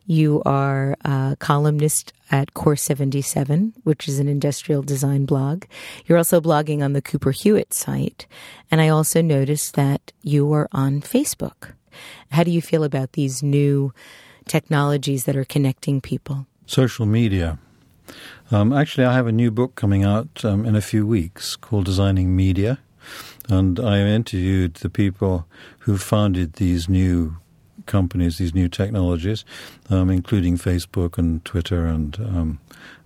you 0.06 0.42
are 0.44 0.96
a 1.04 1.36
columnist 1.38 2.12
at 2.30 2.54
Core 2.54 2.76
77, 2.76 3.72
which 3.84 4.06
is 4.06 4.18
an 4.18 4.28
industrial 4.28 4.82
design 4.82 5.24
blog. 5.24 5.64
You're 6.06 6.18
also 6.18 6.40
blogging 6.40 6.82
on 6.82 6.92
the 6.92 7.02
Cooper 7.02 7.30
Hewitt 7.30 7.72
site. 7.72 8.26
And 8.70 8.80
I 8.80 8.88
also 8.88 9.22
noticed 9.22 9.74
that 9.74 10.12
you 10.22 10.52
are 10.52 10.68
on 10.72 11.00
Facebook. 11.00 11.72
How 12.32 12.44
do 12.44 12.50
you 12.50 12.60
feel 12.60 12.84
about 12.84 13.12
these 13.12 13.42
new 13.42 13.94
technologies 14.46 15.24
that 15.24 15.36
are 15.36 15.44
connecting 15.44 16.00
people? 16.00 16.46
Social 16.66 17.06
media. 17.06 17.58
Um, 18.50 18.72
actually, 18.72 19.06
I 19.06 19.14
have 19.14 19.26
a 19.26 19.32
new 19.32 19.50
book 19.50 19.74
coming 19.74 20.04
out 20.04 20.44
um, 20.44 20.66
in 20.66 20.76
a 20.76 20.82
few 20.82 21.06
weeks 21.06 21.56
called 21.56 21.86
Designing 21.86 22.36
Media. 22.36 22.78
And 23.48 23.78
I 23.78 23.98
interviewed 23.98 24.74
the 24.74 24.88
people 24.88 25.46
who 25.80 25.98
founded 25.98 26.54
these 26.54 26.88
new 26.88 27.36
companies, 27.86 28.38
these 28.38 28.54
new 28.54 28.68
technologies, 28.68 29.44
um, 29.90 30.10
including 30.10 30.56
Facebook 30.56 31.18
and 31.18 31.44
Twitter 31.44 31.86
and 31.86 32.18
um, 32.18 32.60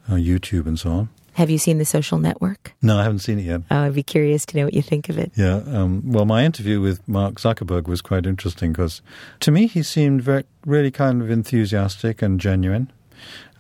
uh, 0.09 0.15
YouTube 0.15 0.67
and 0.67 0.79
so 0.79 0.91
on. 0.91 1.09
Have 1.35 1.51
you 1.51 1.59
seen 1.59 1.79
The 1.79 1.85
Social 1.85 2.19
Network? 2.19 2.75
No, 2.83 2.99
I 2.99 3.05
haven't 3.05 3.21
seen 3.21 3.39
it 3.39 3.43
yet. 3.43 3.61
Oh, 3.71 3.83
I'd 3.83 3.95
be 3.95 4.03
curious 4.03 4.45
to 4.47 4.57
know 4.57 4.65
what 4.65 4.75
you 4.75 4.83
think 4.83 5.09
of 5.09 5.19
it. 5.19 5.31
Yeah. 5.37 5.63
Um, 5.67 6.03
well, 6.05 6.25
my 6.25 6.45
interview 6.45 6.81
with 6.81 7.07
Mark 7.07 7.37
Zuckerberg 7.37 7.87
was 7.87 8.01
quite 8.01 8.27
interesting 8.27 8.73
because 8.73 9.03
to 9.41 9.53
me 9.53 9.69
he 9.69 9.85
seemed 9.85 10.23
very, 10.23 10.45
really 10.67 10.91
kind 10.91 11.23
of 11.23 11.31
enthusiastic 11.31 12.23
and 12.23 12.41
genuine. 12.41 12.91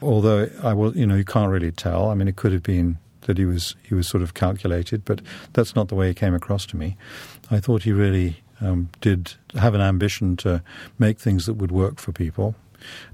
Although 0.02 0.48
I 0.60 0.72
was, 0.72 0.96
you 0.96 1.06
know, 1.06 1.14
you 1.14 1.24
can't 1.24 1.52
really 1.52 1.70
tell. 1.70 2.10
I 2.10 2.14
mean, 2.14 2.26
it 2.26 2.34
could 2.34 2.52
have 2.52 2.64
been 2.64 2.98
that 3.28 3.38
he 3.38 3.44
was 3.44 3.76
he 3.82 3.94
was 3.94 4.08
sort 4.08 4.22
of 4.22 4.34
calculated, 4.34 5.04
but 5.04 5.20
that's 5.52 5.76
not 5.76 5.88
the 5.88 5.94
way 5.94 6.08
he 6.08 6.14
came 6.14 6.34
across 6.34 6.66
to 6.66 6.76
me. 6.76 6.96
I 7.50 7.60
thought 7.60 7.84
he 7.84 7.92
really 7.92 8.38
um, 8.60 8.88
did 9.00 9.34
have 9.54 9.74
an 9.74 9.80
ambition 9.80 10.36
to 10.38 10.62
make 10.98 11.20
things 11.20 11.46
that 11.46 11.54
would 11.54 11.70
work 11.70 12.00
for 12.00 12.10
people. 12.10 12.54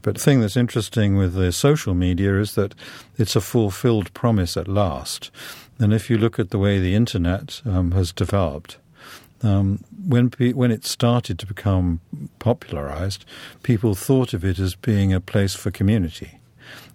But 0.03 0.15
the 0.15 0.21
thing 0.21 0.41
that's 0.41 0.57
interesting 0.57 1.17
with 1.17 1.35
the 1.35 1.51
social 1.51 1.95
media 1.95 2.39
is 2.39 2.55
that 2.55 2.75
it's 3.19 3.35
a 3.35 3.41
fulfilled 3.41 4.13
promise 4.15 4.57
at 4.57 4.69
last. 4.69 5.31
And 5.79 5.93
if 5.93 6.09
you 6.09 6.17
look 6.17 6.39
at 6.39 6.51
the 6.51 6.59
way 6.59 6.79
the 6.79 6.95
internet 6.95 7.61
um, 7.65 7.91
has 7.93 8.13
developed, 8.13 8.77
um, 9.43 9.83
when 10.07 10.31
when 10.55 10.71
it 10.71 10.85
started 10.85 11.39
to 11.41 11.47
become 11.47 12.01
popularized, 12.39 13.25
people 13.63 13.95
thought 13.95 14.33
of 14.33 14.45
it 14.45 14.59
as 14.59 14.77
being 14.77 15.13
a 15.13 15.21
place 15.21 15.55
for 15.55 15.71
community. 15.71 16.39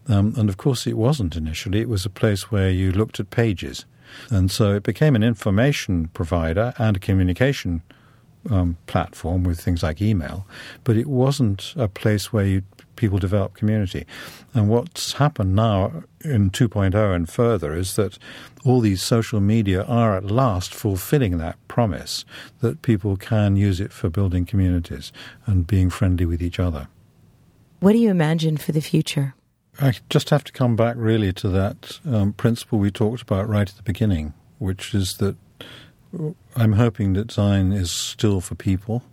Um, 0.08 0.34
and 0.38 0.50
of 0.50 0.58
course, 0.58 0.88
it 0.88 0.98
wasn't 0.98 1.36
initially. 1.36 1.82
It 1.82 1.90
was 1.90 2.06
a 2.06 2.10
place 2.10 2.52
where 2.52 2.70
you 2.70 2.92
looked 2.92 3.20
at 3.20 3.30
pages. 3.30 3.86
And 4.30 4.50
so 4.50 4.74
it 4.74 4.84
became 4.84 5.16
an 5.16 5.24
information 5.24 6.08
provider 6.14 6.74
and 6.78 6.98
a 6.98 7.00
communication 7.00 7.84
um, 8.50 8.78
platform 8.88 9.44
with 9.44 9.60
things 9.60 9.84
like 9.84 10.02
email, 10.02 10.48
but 10.84 10.96
it 10.96 11.08
wasn't 11.08 11.74
a 11.76 11.88
place 11.88 12.32
where 12.32 12.46
you, 12.46 12.64
people 12.96 13.18
develop 13.18 13.54
community. 13.54 14.06
And 14.54 14.70
what's 14.70 15.14
happened 15.14 15.56
now 15.56 16.04
in 16.24 16.50
2.0 16.50 17.16
and 17.16 17.30
further 17.30 17.74
is 17.74 17.96
that 17.96 18.18
all 18.66 18.80
these 18.80 19.02
social 19.02 19.40
media 19.40 19.84
are 19.84 20.18
at 20.18 20.26
last 20.26 20.74
fulfilling 20.74 21.38
that 21.38 21.58
promise 21.68 22.26
that 22.62 22.82
people 22.82 23.18
can 23.18 23.56
use 23.56 23.80
it 23.80 23.92
for 23.92 24.10
building 24.10 24.46
communities 24.46 25.12
and 25.46 25.68
being 25.68 25.90
friendly 25.90 26.26
with 26.26 26.42
each 26.42 26.60
other. 26.60 26.88
What 27.80 27.94
do 27.94 28.00
you 28.00 28.10
imagine 28.10 28.58
for 28.58 28.72
the 28.72 28.82
future? 28.82 29.34
I 29.82 29.94
just 30.10 30.30
have 30.30 30.44
to 30.44 30.52
come 30.52 30.76
back 30.76 30.96
really 30.98 31.32
to 31.34 31.48
that 31.50 32.00
um, 32.06 32.34
principle 32.34 32.80
we 32.80 32.92
talked 32.92 33.22
about 33.22 33.48
right 33.48 33.70
at 33.70 33.76
the 33.76 33.84
beginning, 33.84 34.34
which 34.58 34.94
is 34.94 35.18
that 35.18 35.38
I'm 36.56 36.74
hoping 36.74 37.14
that 37.14 37.28
design 37.28 37.72
is 37.72 37.92
still 37.92 38.42
for 38.42 38.56
people 38.56 39.04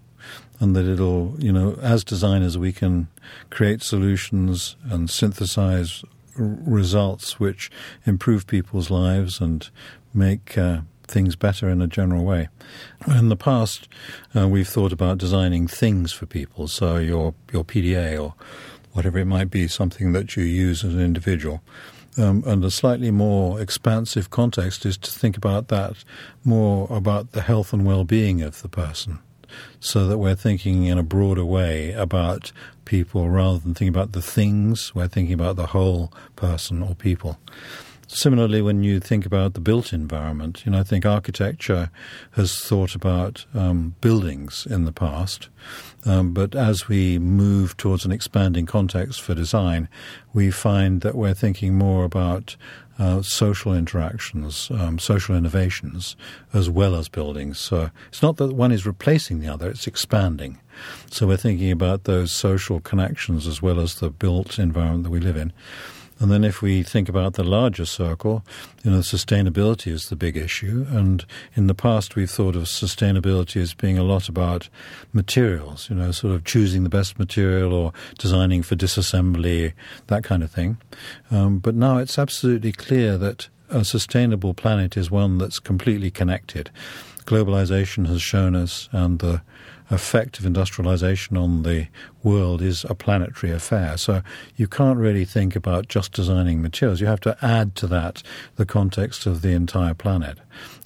and 0.58 0.74
that 0.74 0.86
it'll, 0.86 1.36
you 1.38 1.52
know, 1.52 1.78
as 1.82 2.02
designers, 2.02 2.58
we 2.58 2.72
can 2.72 3.08
create 3.50 3.82
solutions 3.82 4.76
and 4.90 5.08
synthesize 5.08 6.02
results 6.36 7.38
which 7.38 7.70
improve 8.04 8.46
people's 8.46 8.90
lives 8.90 9.40
and 9.40 9.70
make 10.12 10.58
uh, 10.58 10.80
things 11.06 11.36
better 11.36 11.68
in 11.68 11.80
a 11.80 11.86
general 11.86 12.24
way. 12.24 12.48
In 13.06 13.28
the 13.28 13.36
past, 13.36 13.88
uh, 14.34 14.48
we've 14.48 14.68
thought 14.68 14.92
about 14.92 15.18
designing 15.18 15.68
things 15.68 16.12
for 16.12 16.26
people, 16.26 16.68
so 16.68 16.96
your 16.96 17.34
your 17.52 17.64
PDA 17.64 18.20
or 18.20 18.34
whatever 18.96 19.18
it 19.18 19.26
might 19.26 19.50
be, 19.50 19.68
something 19.68 20.12
that 20.12 20.36
you 20.36 20.42
use 20.42 20.82
as 20.82 20.94
an 20.94 21.00
individual. 21.00 21.62
Um, 22.18 22.42
and 22.46 22.64
a 22.64 22.70
slightly 22.70 23.10
more 23.10 23.60
expansive 23.60 24.30
context 24.30 24.86
is 24.86 24.96
to 24.98 25.10
think 25.10 25.36
about 25.36 25.68
that 25.68 26.02
more 26.44 26.88
about 26.90 27.32
the 27.32 27.42
health 27.42 27.74
and 27.74 27.84
well-being 27.84 28.40
of 28.40 28.62
the 28.62 28.70
person 28.70 29.18
so 29.80 30.06
that 30.06 30.18
we're 30.18 30.34
thinking 30.34 30.84
in 30.84 30.98
a 30.98 31.02
broader 31.02 31.44
way 31.44 31.92
about 31.92 32.52
people 32.84 33.28
rather 33.28 33.58
than 33.58 33.74
thinking 33.74 33.88
about 33.88 34.12
the 34.12 34.22
things, 34.22 34.94
we're 34.94 35.08
thinking 35.08 35.34
about 35.34 35.56
the 35.56 35.68
whole 35.68 36.12
person 36.34 36.82
or 36.82 36.94
people. 36.94 37.38
Similarly, 38.08 38.62
when 38.62 38.84
you 38.84 39.00
think 39.00 39.26
about 39.26 39.54
the 39.54 39.60
built 39.60 39.92
environment, 39.92 40.64
you 40.64 40.70
know, 40.70 40.78
I 40.78 40.84
think 40.84 41.04
architecture 41.04 41.90
has 42.32 42.56
thought 42.60 42.94
about 42.94 43.44
um, 43.52 43.96
buildings 44.00 44.64
in 44.68 44.84
the 44.84 44.92
past, 44.92 45.48
um, 46.04 46.32
but 46.32 46.54
as 46.54 46.86
we 46.86 47.18
move 47.18 47.76
towards 47.76 48.04
an 48.04 48.12
expanding 48.12 48.64
context 48.64 49.20
for 49.20 49.34
design, 49.34 49.88
we 50.32 50.52
find 50.52 51.00
that 51.00 51.16
we're 51.16 51.34
thinking 51.34 51.76
more 51.76 52.04
about 52.04 52.54
uh, 52.98 53.22
social 53.22 53.74
interactions, 53.74 54.70
um, 54.70 54.98
social 55.00 55.34
innovations, 55.34 56.16
as 56.54 56.70
well 56.70 56.94
as 56.94 57.08
buildings. 57.08 57.58
So 57.58 57.90
it's 58.08 58.22
not 58.22 58.36
that 58.36 58.54
one 58.54 58.72
is 58.72 58.86
replacing 58.86 59.40
the 59.40 59.48
other, 59.48 59.68
it's 59.68 59.88
expanding. 59.88 60.60
So 61.10 61.26
we're 61.26 61.36
thinking 61.36 61.72
about 61.72 62.04
those 62.04 62.30
social 62.30 62.80
connections 62.80 63.46
as 63.46 63.60
well 63.60 63.80
as 63.80 63.96
the 63.96 64.10
built 64.10 64.58
environment 64.58 65.04
that 65.04 65.10
we 65.10 65.20
live 65.20 65.36
in. 65.36 65.52
And 66.18 66.30
then 66.30 66.44
if 66.44 66.62
we 66.62 66.82
think 66.82 67.08
about 67.08 67.34
the 67.34 67.44
larger 67.44 67.84
circle, 67.84 68.42
you 68.82 68.90
know, 68.90 68.98
sustainability 68.98 69.92
is 69.92 70.08
the 70.08 70.16
big 70.16 70.36
issue. 70.36 70.86
And 70.88 71.24
in 71.54 71.66
the 71.66 71.74
past, 71.74 72.16
we've 72.16 72.30
thought 72.30 72.56
of 72.56 72.64
sustainability 72.64 73.60
as 73.60 73.74
being 73.74 73.98
a 73.98 74.02
lot 74.02 74.28
about 74.28 74.68
materials, 75.12 75.90
you 75.90 75.96
know, 75.96 76.12
sort 76.12 76.34
of 76.34 76.44
choosing 76.44 76.84
the 76.84 76.88
best 76.88 77.18
material 77.18 77.74
or 77.74 77.92
designing 78.18 78.62
for 78.62 78.76
disassembly, 78.76 79.74
that 80.06 80.24
kind 80.24 80.42
of 80.42 80.50
thing. 80.50 80.78
Um, 81.30 81.58
but 81.58 81.74
now 81.74 81.98
it's 81.98 82.18
absolutely 82.18 82.72
clear 82.72 83.18
that 83.18 83.48
a 83.68 83.84
sustainable 83.84 84.54
planet 84.54 84.96
is 84.96 85.10
one 85.10 85.38
that's 85.38 85.58
completely 85.58 86.10
connected. 86.10 86.70
Globalization 87.24 88.06
has 88.06 88.22
shown 88.22 88.54
us, 88.54 88.88
and 88.92 89.18
the 89.18 89.42
effect 89.90 90.38
of 90.38 90.46
industrialization 90.46 91.36
on 91.36 91.62
the 91.62 91.86
world 92.22 92.60
is 92.60 92.84
a 92.88 92.94
planetary 92.94 93.52
affair. 93.52 93.96
So 93.96 94.22
you 94.56 94.66
can't 94.66 94.98
really 94.98 95.24
think 95.24 95.54
about 95.54 95.88
just 95.88 96.12
designing 96.12 96.60
materials. 96.60 97.00
You 97.00 97.06
have 97.06 97.20
to 97.20 97.36
add 97.42 97.74
to 97.76 97.86
that 97.88 98.22
the 98.56 98.66
context 98.66 99.26
of 99.26 99.42
the 99.42 99.50
entire 99.50 99.94
planet. 99.94 100.38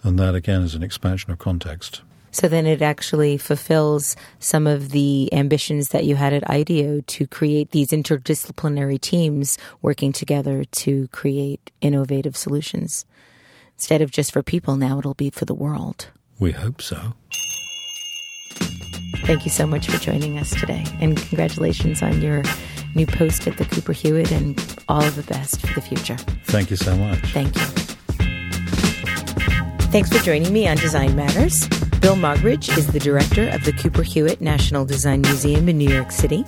And 0.03 0.19
that, 0.19 0.35
again, 0.35 0.63
is 0.63 0.75
an 0.75 0.83
expansion 0.83 1.31
of 1.31 1.39
context. 1.39 2.03
So 2.33 2.47
then 2.47 2.67
it 2.67 2.81
actually 2.81 3.39
fulfills 3.39 4.15
some 4.39 4.67
of 4.67 4.91
the 4.91 5.33
ambitions 5.33 5.89
that 5.89 6.05
you 6.05 6.15
had 6.15 6.33
at 6.33 6.49
IDEO 6.49 7.01
to 7.01 7.27
create 7.27 7.73
these 7.73 7.89
interdisciplinary 7.89 9.01
teams 9.01 9.59
working 9.83 10.13
together 10.13 10.65
to 10.65 11.09
create 11.09 11.73
innovative 11.81 12.37
solutions. 12.37 13.05
Instead 13.75 14.01
of 14.01 14.13
just 14.13 14.31
for 14.31 14.43
people, 14.43 14.77
now 14.77 14.99
it'll 14.99 15.15
be 15.15 15.31
for 15.31 15.45
the 15.45 15.55
world. 15.55 16.09
We 16.39 16.53
hope 16.53 16.81
so. 16.81 17.15
Thank 19.31 19.45
you 19.45 19.53
so 19.53 19.65
much 19.65 19.87
for 19.87 19.97
joining 19.99 20.39
us 20.39 20.51
today. 20.51 20.85
And 21.01 21.17
congratulations 21.17 22.03
on 22.03 22.21
your 22.21 22.43
new 22.97 23.07
post 23.07 23.47
at 23.47 23.59
the 23.59 23.65
Cooper 23.65 23.93
Hewitt 23.93 24.33
and 24.33 24.61
all 24.89 25.05
of 25.05 25.15
the 25.15 25.23
best 25.23 25.65
for 25.65 25.73
the 25.73 25.81
future. 25.81 26.17
Thank 26.47 26.69
you 26.69 26.77
so 26.77 26.97
much. 26.97 27.21
Thank 27.27 27.55
you. 27.55 27.63
Thanks 29.93 30.11
for 30.11 30.19
joining 30.25 30.53
me 30.53 30.67
on 30.67 30.79
Design 30.79 31.15
Matters. 31.15 31.69
Bill 32.01 32.17
Moggridge 32.17 32.77
is 32.77 32.89
the 32.89 32.99
director 32.99 33.49
of 33.51 33.63
the 33.63 33.73
Cooper 33.73 34.03
Hewitt 34.03 34.41
National 34.41 34.85
Design 34.85 35.21
Museum 35.21 35.69
in 35.69 35.79
New 35.79 35.89
York 35.89 36.11
City. 36.11 36.45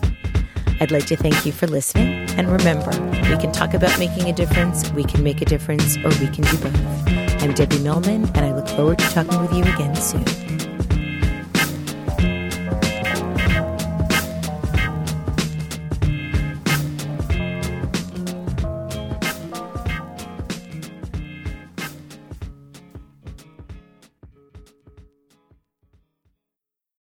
I'd 0.81 0.91
like 0.91 1.07
to 1.07 1.17
thank 1.17 1.47
you 1.47 1.53
for 1.53 1.69
listening. 1.69 2.29
And 2.31 2.51
remember, 2.51 2.91
we 3.31 3.37
can 3.37 3.53
talk 3.53 3.75
about 3.75 3.97
making 4.01 4.29
a 4.29 4.33
difference, 4.33 4.91
we 4.91 5.05
can 5.05 5.23
make 5.23 5.41
a 5.41 5.45
difference, 5.45 5.99
or 5.99 6.09
we 6.19 6.27
can 6.27 6.43
do 6.43 6.59
both. 6.59 7.09
I'm 7.45 7.55
Debbie 7.55 7.79
Millman, 7.79 8.25
and 8.25 8.39
I 8.39 8.53
look 8.53 8.67
forward 8.67 8.99
to 8.99 9.09
talking 9.11 9.41
with 9.41 9.53
you 9.53 9.63
again 9.73 9.95
soon. 9.95 10.52